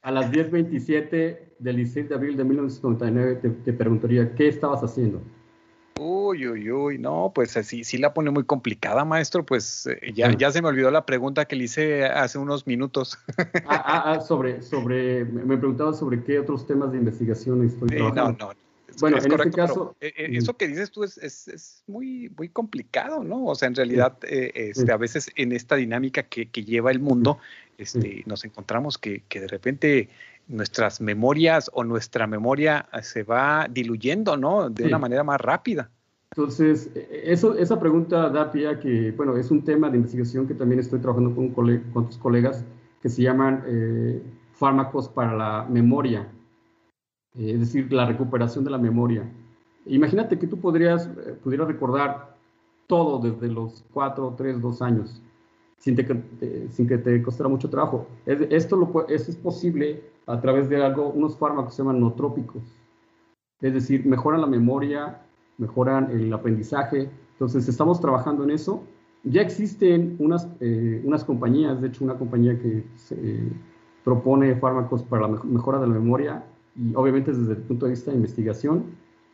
a 0.02 0.12
las 0.12 0.32
10.27 0.32 1.40
del 1.60 1.76
16 1.78 2.10
de 2.10 2.16
abril 2.16 2.38
de 2.38 2.44
1999 2.44 3.36
te, 3.42 3.50
te, 3.50 3.74
preguntaría, 3.74 4.34
¿qué 4.36 4.48
estabas 4.48 4.84
haciendo? 4.84 5.22
Uy, 6.36 6.48
uy, 6.48 6.72
uy, 6.72 6.98
no, 6.98 7.32
pues 7.34 7.52
sí, 7.52 7.84
sí 7.84 7.98
la 7.98 8.14
pone 8.14 8.30
muy 8.30 8.44
complicada, 8.44 9.06
maestro, 9.06 9.46
pues 9.46 9.88
eh, 9.88 10.12
ya, 10.14 10.36
ya 10.38 10.52
se 10.52 10.62
me 10.62 10.68
olvidó 10.68 10.92
la 10.92 11.06
pregunta 11.06 11.46
que 11.46 11.56
le 11.56 11.64
hice 11.64 12.06
hace 12.06 12.38
unos 12.38 12.68
minutos. 12.68 13.18
Ah, 13.68 13.84
ah, 13.86 14.04
ah, 14.12 14.22
sobre, 14.22 14.62
sobre, 14.62 15.26
me 15.26 15.58
preguntaba 15.58 15.94
sobre 15.94 16.24
qué 16.24 16.40
otros 16.40 16.68
temas 16.68 16.92
de 16.92 16.98
investigación 16.98 17.66
estoy 17.66 17.90
trabajando. 17.90 18.32
no, 18.38 18.48
no, 18.50 18.66
bueno, 19.00 19.18
en 19.18 19.32
este 19.32 19.52
caso. 19.52 19.96
Eh, 20.00 20.14
eh, 20.16 20.30
eso 20.34 20.56
que 20.56 20.68
dices 20.68 20.92
tú 20.92 21.04
es, 21.04 21.18
es, 21.18 21.48
es, 21.48 21.84
muy, 21.88 22.30
muy 22.38 22.50
complicado, 22.50 23.24
¿no? 23.24 23.46
O 23.46 23.56
sea, 23.56 23.68
en 23.68 23.76
realidad, 23.76 24.18
eh, 24.24 24.52
este, 24.56 24.92
a 24.92 24.98
veces 24.98 25.32
en 25.36 25.52
esta 25.52 25.76
dinámica 25.76 26.24
que, 26.24 26.50
que 26.50 26.64
lleva 26.64 26.92
el 26.92 27.00
mundo, 27.00 27.40
este, 27.78 28.24
nos 28.26 28.46
encontramos 28.46 28.98
que, 28.98 29.24
que, 29.28 29.42
de 29.42 29.48
repente 29.48 30.10
nuestras 30.48 31.02
memorias 31.02 31.70
o 31.74 31.84
nuestra 31.84 32.28
memoria 32.28 32.88
se 33.02 33.24
va 33.24 33.68
diluyendo, 33.70 34.38
¿no? 34.38 34.70
De 34.70 34.86
una 34.86 35.00
manera 35.00 35.24
más 35.24 35.42
rápida. 35.42 35.90
Entonces, 36.36 36.92
eso, 37.24 37.56
esa 37.56 37.80
pregunta 37.80 38.30
da 38.30 38.52
pie 38.52 38.68
a 38.68 38.80
que, 38.80 39.12
bueno, 39.12 39.38
es 39.38 39.52
un 39.52 39.64
tema 39.64 39.90
de 39.90 39.98
investigación 39.98 40.48
que 40.48 40.54
también 40.54 40.80
estoy 40.80 41.00
trabajando 41.00 41.34
con, 41.34 42.08
tus 42.08 42.18
colegas 42.18 42.66
que 43.02 43.08
se 43.08 43.22
llaman 43.22 43.64
fármacos 44.56 45.08
para 45.10 45.36
la 45.36 45.68
memoria. 45.70 46.28
Eh, 47.38 47.54
es 47.54 47.60
decir, 47.60 47.92
la 47.92 48.06
recuperación 48.06 48.64
de 48.64 48.72
la 48.72 48.78
memoria. 48.78 49.30
Imagínate 49.86 50.40
que 50.40 50.48
tú 50.48 50.60
podrías, 50.60 51.08
eh, 51.08 51.38
pudieras 51.44 51.68
recordar 51.68 52.36
todo 52.88 53.20
desde 53.20 53.54
los 53.54 53.84
4, 53.94 54.36
3, 54.38 54.62
2 54.62 54.82
años, 54.82 55.22
sin, 55.78 55.98
sin 56.72 56.88
que 56.88 56.98
te 56.98 57.22
costara 57.22 57.50
mucho 57.50 57.70
trabajo. 57.70 58.08
esto, 58.26 58.76
lo, 58.76 59.08
es 59.08 59.36
posible 59.38 60.04
a 60.28 60.40
través 60.40 60.70
de 60.70 60.84
algo, 60.84 61.10
unos 61.10 61.38
fármacos 61.38 61.72
que 61.72 61.78
se 61.78 61.84
llaman 61.84 62.00
nootrópicos. 62.00 62.64
Es 63.62 63.74
decir, 63.74 64.06
mejoran 64.06 64.42
la 64.42 64.48
memoria, 64.48 65.25
mejoran 65.58 66.12
el 66.12 66.32
aprendizaje. 66.34 67.10
Entonces, 67.34 67.68
estamos 67.68 68.00
trabajando 68.00 68.44
en 68.44 68.52
eso. 68.52 68.84
Ya 69.24 69.42
existen 69.42 70.16
unas, 70.20 70.48
eh, 70.60 71.02
unas 71.04 71.24
compañías, 71.24 71.82
de 71.82 71.88
hecho, 71.88 72.04
una 72.04 72.16
compañía 72.16 72.58
que 72.60 72.84
propone 74.04 74.56
fármacos 74.56 75.04
para 75.04 75.28
la 75.28 75.40
mejora 75.44 75.80
de 75.80 75.88
la 75.88 75.94
memoria 75.94 76.44
y 76.76 76.94
obviamente 76.96 77.34
desde 77.34 77.54
el 77.54 77.62
punto 77.64 77.86
de 77.86 77.92
vista 77.92 78.12
de 78.12 78.18
investigación. 78.18 78.84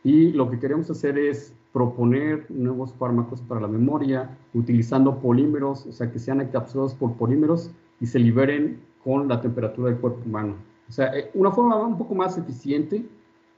Y 0.02 0.32
lo 0.32 0.50
que 0.50 0.58
queremos 0.58 0.90
hacer 0.90 1.18
es 1.18 1.54
proponer 1.72 2.46
nuevos 2.50 2.92
fármacos 2.94 3.40
para 3.42 3.60
la 3.60 3.68
memoria 3.68 4.36
utilizando 4.54 5.18
polímeros, 5.20 5.86
o 5.86 5.92
sea, 5.92 6.10
que 6.10 6.18
sean 6.18 6.40
encapsulados 6.40 6.94
por 6.94 7.14
polímeros 7.14 7.70
y 8.00 8.06
se 8.06 8.18
liberen 8.18 8.80
con 9.04 9.28
la 9.28 9.40
temperatura 9.40 9.90
del 9.90 9.98
cuerpo 9.98 10.20
humano. 10.26 10.54
O 10.88 10.92
sea, 10.92 11.16
eh, 11.16 11.30
una 11.34 11.50
forma 11.50 11.76
un 11.76 11.98
poco 11.98 12.14
más 12.14 12.36
eficiente. 12.36 13.04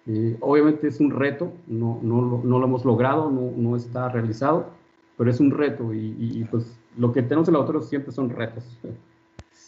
Eh, 0.07 0.37
obviamente 0.41 0.89
es 0.89 1.01
un 1.01 1.11
reto, 1.11 1.53
no, 1.67 1.99
no, 2.03 2.43
no, 2.45 2.59
lo 2.59 2.67
hemos 2.67 2.85
logrado, 2.85 3.31
no, 3.31 3.53
no, 3.57 3.75
está 3.75 4.11
realizado, 4.11 4.71
pero 5.17 5.31
es 5.31 5.41
un 5.41 5.51
reto 5.51 5.95
y, 5.95 6.15
y, 6.19 6.45
pues 6.45 6.77
lo 6.99 7.13
que 7.13 7.23
tenemos 7.23 7.49
en 7.49 7.55
el 7.55 7.61
laboratorio 7.61 7.89
siempre 7.89 8.13
son 8.13 8.31
retos. 8.31 8.65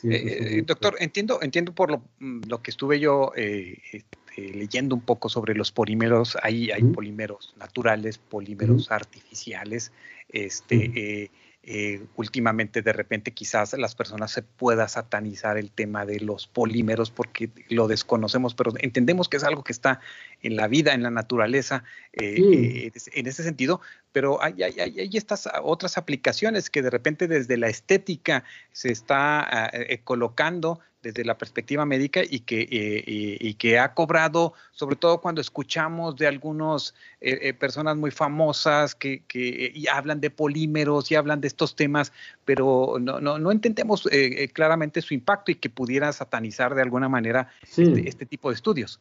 Eh, 0.02 0.58
eh, 0.58 0.62
doctor, 0.64 0.94
entiendo, 1.00 1.38
entiendo 1.42 1.74
por 1.74 1.90
lo, 1.90 2.02
mm, 2.20 2.42
lo 2.48 2.62
que 2.62 2.70
estuve 2.70 3.00
yo 3.00 3.32
eh, 3.34 3.78
este, 3.92 4.52
leyendo 4.54 4.94
un 4.94 5.00
poco 5.00 5.28
sobre 5.28 5.54
los 5.54 5.72
polímeros. 5.72 6.36
Hay, 6.42 6.70
hay 6.70 6.82
polímeros 6.84 7.54
naturales, 7.58 8.18
polímeros 8.18 8.92
artificiales. 8.92 9.92
Este, 10.28 11.30
eh, 11.68 12.00
últimamente 12.14 12.80
de 12.80 12.92
repente 12.92 13.32
quizás 13.32 13.72
las 13.72 13.96
personas 13.96 14.30
se 14.30 14.42
pueda 14.42 14.86
satanizar 14.86 15.58
el 15.58 15.72
tema 15.72 16.06
de 16.06 16.20
los 16.20 16.46
polímeros 16.46 17.10
porque 17.10 17.50
lo 17.68 17.88
desconocemos, 17.88 18.54
pero 18.54 18.72
entendemos 18.78 19.28
que 19.28 19.38
es 19.38 19.42
algo 19.42 19.64
que 19.64 19.72
está 19.72 19.98
en 20.42 20.54
la 20.54 20.68
vida, 20.68 20.94
en 20.94 21.02
la 21.02 21.10
naturaleza, 21.10 21.82
eh, 22.12 22.36
eh, 22.38 22.92
en 23.14 23.26
ese 23.26 23.42
sentido, 23.42 23.80
pero 24.16 24.42
hay, 24.42 24.62
hay, 24.62 24.80
hay, 24.80 25.10
estas 25.12 25.46
otras 25.62 25.98
aplicaciones 25.98 26.70
que 26.70 26.80
de 26.80 26.88
repente 26.88 27.28
desde 27.28 27.58
la 27.58 27.68
estética 27.68 28.44
se 28.72 28.90
está 28.90 29.66
ah, 29.66 29.70
colocando 30.04 30.80
desde 31.02 31.22
la 31.22 31.36
perspectiva 31.36 31.84
médica 31.84 32.22
y 32.24 32.40
que, 32.40 32.62
eh, 32.62 33.36
y, 33.38 33.52
que 33.56 33.78
ha 33.78 33.92
cobrado, 33.92 34.54
sobre 34.72 34.96
todo 34.96 35.20
cuando 35.20 35.42
escuchamos 35.42 36.16
de 36.16 36.26
algunas 36.26 36.94
eh, 37.20 37.40
eh, 37.42 37.52
personas 37.52 37.98
muy 37.98 38.10
famosas 38.10 38.94
que, 38.94 39.22
que 39.28 39.70
y 39.74 39.86
hablan 39.88 40.22
de 40.22 40.30
polímeros 40.30 41.10
y 41.10 41.14
hablan 41.14 41.42
de 41.42 41.48
estos 41.48 41.76
temas, 41.76 42.10
pero 42.46 42.96
no, 42.98 43.20
no, 43.20 43.38
no 43.38 43.52
entendemos 43.52 44.08
claramente 44.54 45.02
su 45.02 45.12
impacto 45.12 45.50
y 45.50 45.56
que 45.56 45.68
pudiera 45.68 46.10
satanizar 46.14 46.74
de 46.74 46.80
alguna 46.80 47.10
manera 47.10 47.50
este, 47.62 48.08
este 48.08 48.24
tipo 48.24 48.48
de 48.48 48.54
estudios. 48.54 48.98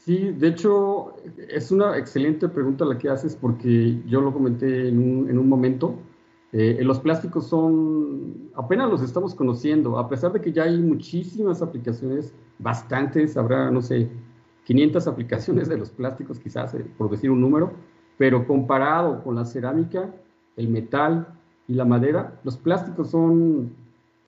Sí, 0.00 0.30
de 0.32 0.48
hecho, 0.48 1.16
es 1.50 1.70
una 1.70 1.98
excelente 1.98 2.48
pregunta 2.48 2.86
la 2.86 2.96
que 2.96 3.10
haces 3.10 3.36
porque 3.36 4.02
yo 4.06 4.22
lo 4.22 4.32
comenté 4.32 4.88
en 4.88 4.98
un, 4.98 5.28
en 5.28 5.38
un 5.38 5.46
momento. 5.46 5.94
Eh, 6.52 6.78
los 6.82 7.00
plásticos 7.00 7.46
son, 7.46 8.50
apenas 8.54 8.90
los 8.90 9.02
estamos 9.02 9.34
conociendo, 9.34 9.98
a 9.98 10.08
pesar 10.08 10.32
de 10.32 10.40
que 10.40 10.52
ya 10.52 10.62
hay 10.62 10.78
muchísimas 10.80 11.60
aplicaciones, 11.60 12.34
bastantes, 12.58 13.36
habrá, 13.36 13.70
no 13.70 13.82
sé, 13.82 14.08
500 14.64 15.06
aplicaciones 15.06 15.68
de 15.68 15.76
los 15.76 15.90
plásticos, 15.90 16.38
quizás, 16.40 16.72
eh, 16.72 16.86
por 16.96 17.10
decir 17.10 17.30
un 17.30 17.42
número, 17.42 17.74
pero 18.16 18.46
comparado 18.46 19.22
con 19.22 19.34
la 19.34 19.44
cerámica, 19.44 20.14
el 20.56 20.68
metal 20.68 21.28
y 21.68 21.74
la 21.74 21.84
madera, 21.84 22.40
los 22.42 22.56
plásticos 22.56 23.10
son 23.10 23.70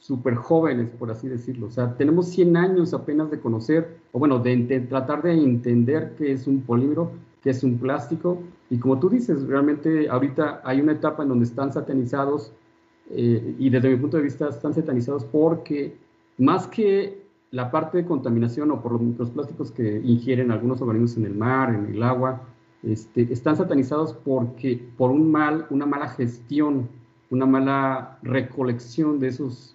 súper 0.03 0.35
jóvenes, 0.35 0.91
por 0.91 1.13
así 1.13 1.29
decirlo. 1.29 1.69
O 1.69 1.71
sea, 1.71 1.97
tenemos 1.97 2.27
100 2.27 2.57
años 2.57 2.93
apenas 2.93 3.31
de 3.31 3.39
conocer, 3.39 3.99
o 4.11 4.19
bueno, 4.19 4.41
de, 4.41 4.81
tratar 4.89 5.23
de 5.23 5.33
entender 5.33 6.17
qué 6.19 6.33
es 6.33 6.49
un 6.49 6.63
polímero, 6.63 7.13
qué 7.41 7.51
es 7.51 7.63
un 7.63 7.79
plástico, 7.79 8.43
y 8.69 8.79
como 8.79 8.99
tú 8.99 9.09
dices, 9.09 9.47
realmente 9.47 10.09
ahorita 10.09 10.61
hay 10.65 10.81
una 10.81 10.93
etapa 10.93 11.23
en 11.23 11.29
donde 11.29 11.45
están 11.45 11.73
satanizados 11.73 12.53
eh, 13.11 13.55
y 13.59 13.71
desde 13.71 13.91
mi 13.91 13.97
punto 13.97 14.17
de 14.17 14.25
vista 14.25 14.49
están 14.49 14.75
satanizados 14.75 15.25
porque 15.25 15.97
más 16.39 16.67
que 16.67 17.23
la 17.53 17.71
parte 17.71 17.99
de 17.99 18.05
contaminación 18.05 18.73
o 18.73 18.83
por 18.83 18.93
los 18.93 19.03
microplásticos 19.03 19.71
que 19.71 20.01
ingieren 20.03 20.51
algunos 20.51 20.81
organismos 20.81 21.17
en 21.17 21.27
el 21.27 21.35
mar, 21.37 21.73
en 21.73 21.95
el 21.95 22.03
agua, 22.03 22.43
este, 22.83 23.33
están 23.33 23.57
satanizados 23.57 24.15
porque 24.15 24.85
por 24.97 25.13
un 25.13 25.31
mal, 25.31 25.67
una 25.71 25.87
mala 25.87 26.09
gestión, 26.09 26.89
una 27.31 27.47
mala 27.47 28.19
recolección 28.23 29.21
de 29.21 29.29
esos 29.29 29.72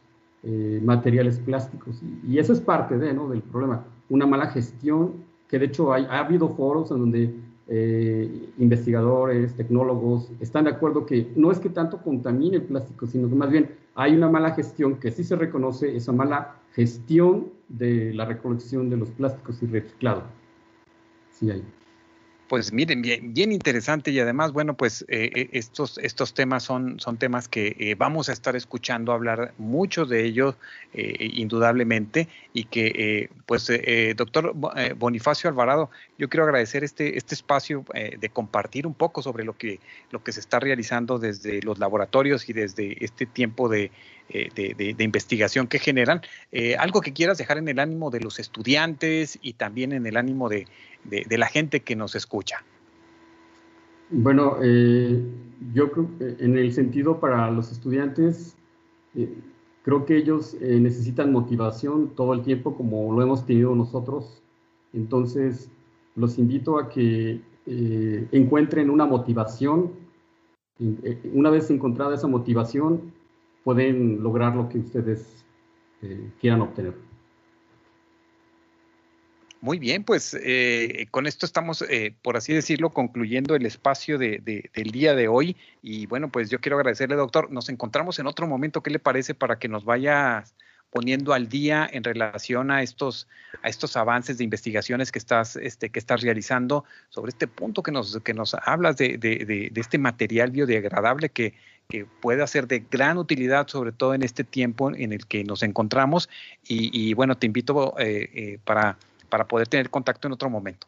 eh, 0.50 0.80
materiales 0.82 1.40
plásticos. 1.40 2.02
Y, 2.26 2.38
eso 2.38 2.54
es 2.54 2.62
parte 2.62 2.98
de, 2.98 3.14
¿no? 3.14 3.28
del 3.28 3.42
problema, 3.42 3.86
una 4.08 4.26
mala 4.26 4.48
gestión, 4.48 5.26
que 5.50 5.60
de 5.60 5.66
hecho 5.66 5.92
hay, 5.92 6.06
ha 6.06 6.20
habido 6.20 6.48
foros 6.56 6.90
en 6.92 7.00
donde 7.00 7.36
eh, 7.68 8.50
investigadores, 8.58 9.56
tecnólogos, 9.56 10.32
están 10.40 10.64
de 10.64 10.70
acuerdo 10.70 11.06
que 11.06 11.34
no 11.36 11.52
es 11.52 11.60
que 11.60 11.68
tanto 11.68 12.02
contamine 12.02 12.56
el 12.56 12.64
plástico, 12.64 13.06
sino 13.08 13.28
que 13.28 13.36
más 13.36 13.52
bien 13.52 13.72
hay 13.94 14.16
una 14.16 14.30
mala 14.30 14.52
gestión 14.52 14.96
que 14.96 15.12
sí 15.12 15.26
se 15.26 15.36
reconoce, 15.36 15.94
esa 15.94 16.14
mala 16.14 16.56
gestión 16.72 17.50
de 17.68 18.14
la 18.14 18.24
recolección 18.24 18.90
de 18.90 18.96
los 18.96 19.10
plásticos 19.10 19.62
y 19.64 19.66
reciclado. 19.66 20.24
Sí 21.32 21.52
hay. 21.52 21.62
Pues 22.48 22.72
miren, 22.72 23.02
bien, 23.02 23.34
bien 23.34 23.52
interesante 23.52 24.10
y 24.12 24.20
además, 24.22 24.54
bueno, 24.54 24.74
pues 24.78 25.02
eh, 25.10 25.30
eh, 25.36 25.50
estos, 25.52 25.98
estos 25.98 26.34
temas 26.34 26.64
son, 26.64 26.98
son 26.98 27.18
temas 27.18 27.50
que 27.50 27.76
eh, 27.78 27.96
vamos 27.96 28.30
a 28.30 28.32
estar 28.32 28.56
escuchando 28.56 29.12
hablar 29.12 29.54
mucho 29.58 30.06
de 30.06 30.24
ellos, 30.24 30.56
indudablemente, 30.94 32.30
y 32.54 32.64
que, 32.64 33.30
pues, 33.46 33.70
doctor 34.16 34.54
Bonifacio 34.96 35.50
Alvarado, 35.50 35.92
yo 36.18 36.30
quiero 36.30 36.46
agradecer 36.46 36.84
este, 36.84 37.18
este 37.18 37.36
espacio 37.36 37.86
de 37.94 38.30
compartir 38.30 38.88
un 38.88 38.96
poco 38.96 39.22
sobre 39.22 39.44
lo 39.44 39.56
que, 39.58 39.80
lo 40.10 40.24
que 40.24 40.32
se 40.32 40.40
está 40.40 40.60
realizando 40.60 41.20
desde 41.20 41.62
los 41.62 41.78
laboratorios 41.78 42.50
y 42.50 42.54
desde 42.54 43.04
este 43.04 43.26
tiempo 43.28 43.70
de, 43.70 43.92
de, 44.30 44.96
investigación 45.00 45.68
que 45.68 45.80
generan. 45.80 46.22
algo 46.80 47.02
que 47.02 47.14
quieras 47.14 47.38
dejar 47.38 47.58
en 47.58 47.68
el 47.68 47.80
ánimo 47.80 48.10
de 48.10 48.20
los 48.20 48.40
estudiantes 48.40 49.40
y 49.42 49.54
también 49.54 49.92
en 49.92 50.06
el 50.06 50.18
ánimo 50.18 50.50
de, 50.50 50.68
la 51.30 51.48
gente 51.48 51.82
que 51.82 51.96
nos 51.96 52.16
escucha? 52.16 52.64
Bueno, 54.10 54.58
eh, 54.62 55.22
yo 55.74 55.92
creo 55.92 56.10
en 56.20 56.58
el 56.58 56.72
sentido 56.72 57.20
para 57.20 57.52
los 57.52 57.72
estudiantes, 57.72 58.56
eh, 59.16 59.34
creo 59.84 60.06
que 60.06 60.16
ellos 60.16 60.56
eh, 60.62 60.80
necesitan 60.80 61.32
motivación 61.32 62.16
todo 62.16 62.34
el 62.34 62.42
tiempo 62.42 62.76
como 62.76 63.14
lo 63.14 63.22
hemos 63.22 63.46
tenido 63.46 63.76
nosotros. 63.76 64.42
Entonces, 64.94 65.70
los 66.16 66.38
invito 66.38 66.80
a 66.80 66.90
que 66.90 67.42
encuentren 68.32 68.90
una 68.90 69.06
motivación. 69.06 69.92
Una 71.34 71.50
vez 71.50 71.70
encontrada 71.70 72.16
esa 72.16 72.28
motivación, 72.28 73.12
pueden 73.64 74.24
lograr 74.24 74.56
lo 74.56 74.70
que 74.70 74.80
ustedes 74.80 75.46
quieran 76.40 76.62
obtener. 76.62 76.94
Muy 79.60 79.80
bien, 79.80 80.04
pues 80.04 80.38
eh, 80.40 81.08
con 81.10 81.26
esto 81.26 81.46
estamos, 81.46 81.82
eh, 81.82 82.16
por 82.22 82.38
así 82.38 82.54
decirlo, 82.54 82.92
concluyendo 82.92 83.56
el 83.56 83.66
espacio 83.66 84.20
de, 84.20 84.40
del 84.74 84.92
día 84.92 85.16
de 85.16 85.28
hoy. 85.28 85.58
Y 85.82 86.06
bueno, 86.06 86.30
pues 86.30 86.50
yo 86.50 86.60
quiero 86.60 86.78
agradecerle, 86.78 87.16
doctor. 87.16 87.52
Nos 87.52 87.70
encontramos 87.70 88.20
en 88.20 88.28
otro 88.28 88.48
momento. 88.48 88.84
¿Qué 88.84 88.92
le 88.92 89.00
parece 89.00 89.34
para 89.34 89.58
que 89.58 89.68
nos 89.68 89.84
vaya 89.84 90.44
poniendo 90.92 91.34
al 91.34 91.50
día 91.50 91.90
en 91.92 92.04
relación 92.04 92.70
a 92.72 92.82
estos, 92.84 93.28
a 93.62 93.68
estos 93.68 93.98
avances 93.98 94.38
de 94.38 94.44
investigaciones 94.44 95.12
que 95.12 95.20
estás, 95.20 95.56
este, 95.56 95.90
que 95.90 96.00
estás 96.00 96.22
realizando 96.22 96.86
sobre 97.10 97.30
este 97.30 97.48
punto 97.48 97.84
que 97.84 97.92
nos, 97.92 98.20
que 98.24 98.34
nos 98.34 98.54
hablas 98.54 98.96
de, 98.96 99.18
de 99.18 99.72
este 99.76 99.98
material 99.98 100.52
biodegradable 100.52 101.30
que, 101.30 101.56
que 101.88 102.06
puede 102.06 102.46
ser 102.48 102.68
de 102.68 102.86
gran 102.92 103.18
utilidad, 103.18 103.68
sobre 103.68 103.92
todo 103.92 104.14
en 104.14 104.24
este 104.24 104.44
tiempo 104.44 104.94
en 104.94 105.14
el 105.14 105.26
que 105.26 105.44
nos 105.44 105.64
encontramos. 105.64 106.30
Y, 106.68 107.14
bueno, 107.14 107.38
te 107.38 107.46
invito 107.46 107.96
eh, 107.98 108.60
para 108.66 108.98
para 109.30 109.48
poder 109.48 109.68
tener 109.68 109.90
contacto 109.90 110.28
en 110.28 110.34
otro 110.34 110.50
momento. 110.50 110.88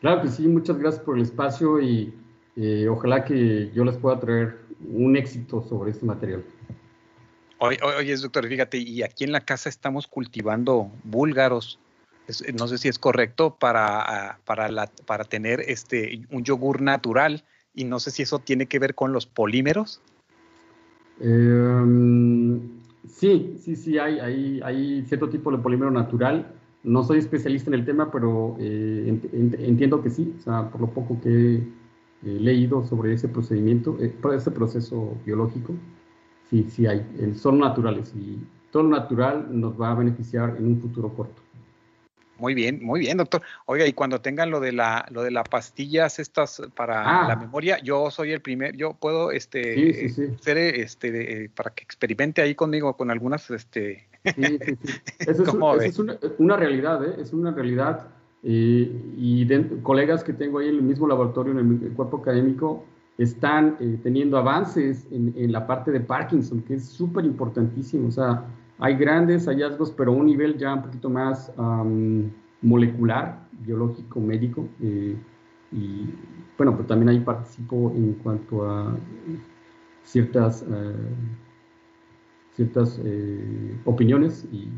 Claro 0.00 0.22
que 0.22 0.28
sí, 0.28 0.46
muchas 0.46 0.78
gracias 0.78 1.02
por 1.02 1.16
el 1.16 1.22
espacio 1.22 1.80
y 1.80 2.14
eh, 2.56 2.86
ojalá 2.88 3.24
que 3.24 3.70
yo 3.74 3.84
les 3.84 3.96
pueda 3.96 4.20
traer 4.20 4.58
un 4.88 5.16
éxito 5.16 5.64
sobre 5.68 5.90
este 5.90 6.04
material. 6.04 6.44
Oye, 7.58 7.78
oye, 7.82 8.16
doctor, 8.16 8.46
fíjate, 8.46 8.76
y 8.76 9.02
aquí 9.02 9.24
en 9.24 9.32
la 9.32 9.40
casa 9.40 9.68
estamos 9.68 10.06
cultivando 10.06 10.90
búlgaros. 11.04 11.78
no 12.54 12.68
sé 12.68 12.76
si 12.76 12.88
es 12.88 12.98
correcto 12.98 13.56
para, 13.58 14.00
ah, 14.00 14.38
para, 14.44 14.68
la, 14.68 14.90
para 15.06 15.24
tener 15.24 15.60
este, 15.60 16.20
un 16.30 16.44
yogur 16.44 16.82
natural 16.82 17.44
y 17.76 17.84
no 17.84 18.00
sé 18.00 18.10
si 18.10 18.22
eso 18.22 18.40
tiene 18.40 18.66
que 18.66 18.80
ver 18.80 18.96
con 18.96 19.12
los 19.12 19.26
polímeros. 19.26 20.00
Em, 21.20 22.60
sí, 23.06 23.56
sí, 23.60 23.76
sí, 23.76 23.98
hay, 23.98 24.18
hay, 24.18 24.60
hay 24.64 25.04
cierto 25.06 25.28
tipo 25.28 25.52
de 25.52 25.58
polímero 25.58 25.92
natural 25.92 26.52
no 26.86 27.02
soy 27.02 27.18
especialista 27.18 27.68
en 27.68 27.74
el 27.74 27.84
tema, 27.84 28.12
pero 28.12 28.56
eh, 28.60 29.20
entiendo 29.32 30.00
que 30.02 30.08
sí, 30.08 30.32
o 30.38 30.40
sea, 30.40 30.70
por 30.70 30.80
lo 30.80 30.86
poco 30.86 31.20
que 31.20 31.60
he 32.24 32.28
leído 32.28 32.84
sobre 32.84 33.12
ese 33.12 33.28
procedimiento, 33.28 33.98
eh, 34.00 34.14
ese 34.32 34.52
proceso 34.52 35.16
biológico, 35.26 35.74
sí, 36.48 36.64
sí 36.70 36.86
hay, 36.86 37.04
son 37.34 37.58
naturales 37.58 38.14
y 38.14 38.38
todo 38.70 38.84
lo 38.84 38.90
natural 38.90 39.48
nos 39.50 39.78
va 39.80 39.90
a 39.90 39.94
beneficiar 39.96 40.56
en 40.58 40.66
un 40.66 40.80
futuro 40.80 41.12
corto. 41.12 41.42
Muy 42.38 42.54
bien, 42.54 42.80
muy 42.82 43.00
bien, 43.00 43.18
doctor. 43.18 43.42
Oiga, 43.64 43.86
y 43.86 43.92
cuando 43.92 44.20
tengan 44.20 44.50
lo 44.50 44.60
de 44.60 44.72
la, 44.72 45.06
lo 45.10 45.22
de 45.22 45.30
las 45.30 45.48
pastillas 45.48 46.18
estas 46.18 46.62
para 46.74 47.24
ah. 47.24 47.28
la 47.28 47.36
memoria, 47.36 47.78
yo 47.82 48.10
soy 48.10 48.32
el 48.32 48.40
primer, 48.40 48.76
yo 48.76 48.94
puedo 48.94 49.30
este 49.30 50.10
ser 50.40 50.58
este 50.58 51.50
para 51.54 51.70
que 51.70 51.82
experimente 51.82 52.42
ahí 52.42 52.54
conmigo 52.54 52.96
con 52.96 53.10
algunas 53.10 53.50
este 53.50 54.06
Sí, 54.34 54.58
sí, 54.64 54.78
sí. 54.82 54.92
Eso 55.20 55.42
es, 55.80 55.98
una, 56.38 56.56
realidad, 56.56 57.04
¿eh? 57.04 57.16
es 57.18 57.32
una 57.32 57.52
realidad. 57.52 58.08
Eh, 58.42 59.14
y 59.16 59.48
colegas 59.82 60.22
que 60.22 60.32
tengo 60.32 60.58
ahí 60.58 60.68
en 60.68 60.76
el 60.76 60.82
mismo 60.82 61.06
laboratorio, 61.06 61.52
en 61.58 61.80
el, 61.82 61.92
cuerpo 61.92 62.18
académico, 62.18 62.84
están 63.18 63.76
eh, 63.80 63.98
teniendo 64.02 64.36
avances 64.38 65.06
en, 65.10 65.32
en, 65.36 65.52
la 65.52 65.66
parte 65.66 65.90
de 65.90 66.00
Parkinson, 66.00 66.62
que 66.62 66.74
es 66.74 66.86
súper 66.86 67.24
importantísimo. 67.24 68.08
O 68.08 68.10
sea, 68.10 68.44
hay 68.78 68.94
grandes 68.96 69.46
hallazgos, 69.46 69.90
pero 69.92 70.12
a 70.12 70.14
un 70.14 70.26
nivel 70.26 70.58
ya 70.58 70.74
un 70.74 70.82
poquito 70.82 71.08
más 71.10 71.52
molecular, 72.62 73.48
biológico, 73.60 74.20
médico. 74.20 74.68
Eh, 74.82 75.16
y 75.72 76.06
bueno, 76.56 76.72
pero 76.76 76.86
también 76.86 77.08
ahí 77.08 77.20
participo 77.20 77.92
en 77.94 78.14
cuanto 78.14 78.68
a 78.68 78.96
ciertas 80.04 80.64
ciertas 82.56 82.98
eh, 83.04 83.78
opiniones, 83.84 84.46
y, 84.50 84.68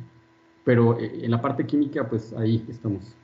pero 0.65 0.99
eh, 0.99 1.21
en 1.23 1.31
la 1.31 1.41
parte 1.41 1.65
química, 1.65 2.09
pues 2.09 2.33
ahí 2.33 2.65
estamos. 2.69 3.15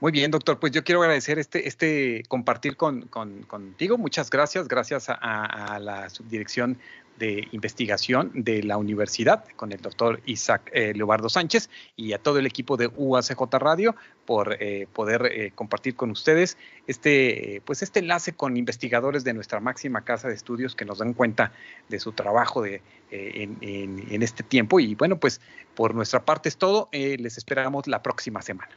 Muy 0.00 0.12
bien, 0.12 0.30
doctor. 0.30 0.58
Pues 0.58 0.72
yo 0.72 0.84
quiero 0.84 1.00
agradecer 1.02 1.38
este, 1.38 1.66
este 1.68 2.22
compartir 2.28 2.76
con, 2.76 3.02
contigo. 3.02 3.96
Muchas 3.96 4.28
gracias. 4.28 4.68
Gracias 4.68 5.06
a 5.08 5.78
la 5.80 6.10
subdirección 6.10 6.78
de 7.18 7.48
investigación 7.52 8.30
de 8.34 8.62
la 8.62 8.76
universidad 8.76 9.44
con 9.56 9.72
el 9.72 9.80
doctor 9.80 10.20
Isaac 10.26 10.70
eh, 10.72 10.92
Leobardo 10.94 11.28
Sánchez 11.28 11.70
y 11.96 12.12
a 12.12 12.18
todo 12.18 12.38
el 12.38 12.46
equipo 12.46 12.76
de 12.76 12.88
UACJ 12.88 13.40
Radio 13.58 13.96
por 14.24 14.56
eh, 14.60 14.86
poder 14.92 15.26
eh, 15.26 15.52
compartir 15.54 15.94
con 15.94 16.10
ustedes 16.10 16.58
este, 16.86 17.62
pues 17.64 17.82
este 17.82 18.00
enlace 18.00 18.32
con 18.34 18.56
investigadores 18.56 19.24
de 19.24 19.32
nuestra 19.32 19.60
máxima 19.60 20.02
casa 20.02 20.28
de 20.28 20.34
estudios 20.34 20.74
que 20.74 20.84
nos 20.84 20.98
dan 20.98 21.14
cuenta 21.14 21.52
de 21.88 21.98
su 22.00 22.12
trabajo 22.12 22.62
de, 22.62 22.82
en, 23.10 23.56
en 23.62 24.22
este 24.22 24.42
tiempo. 24.42 24.80
Y 24.80 24.94
bueno, 24.94 25.18
pues 25.18 25.40
por 25.74 25.94
nuestra 25.94 26.24
parte 26.24 26.48
es 26.48 26.56
todo. 26.56 26.88
les 26.92 27.38
esperamos 27.38 27.86
la 27.86 28.02
próxima 28.02 28.42
semana. 28.42 28.76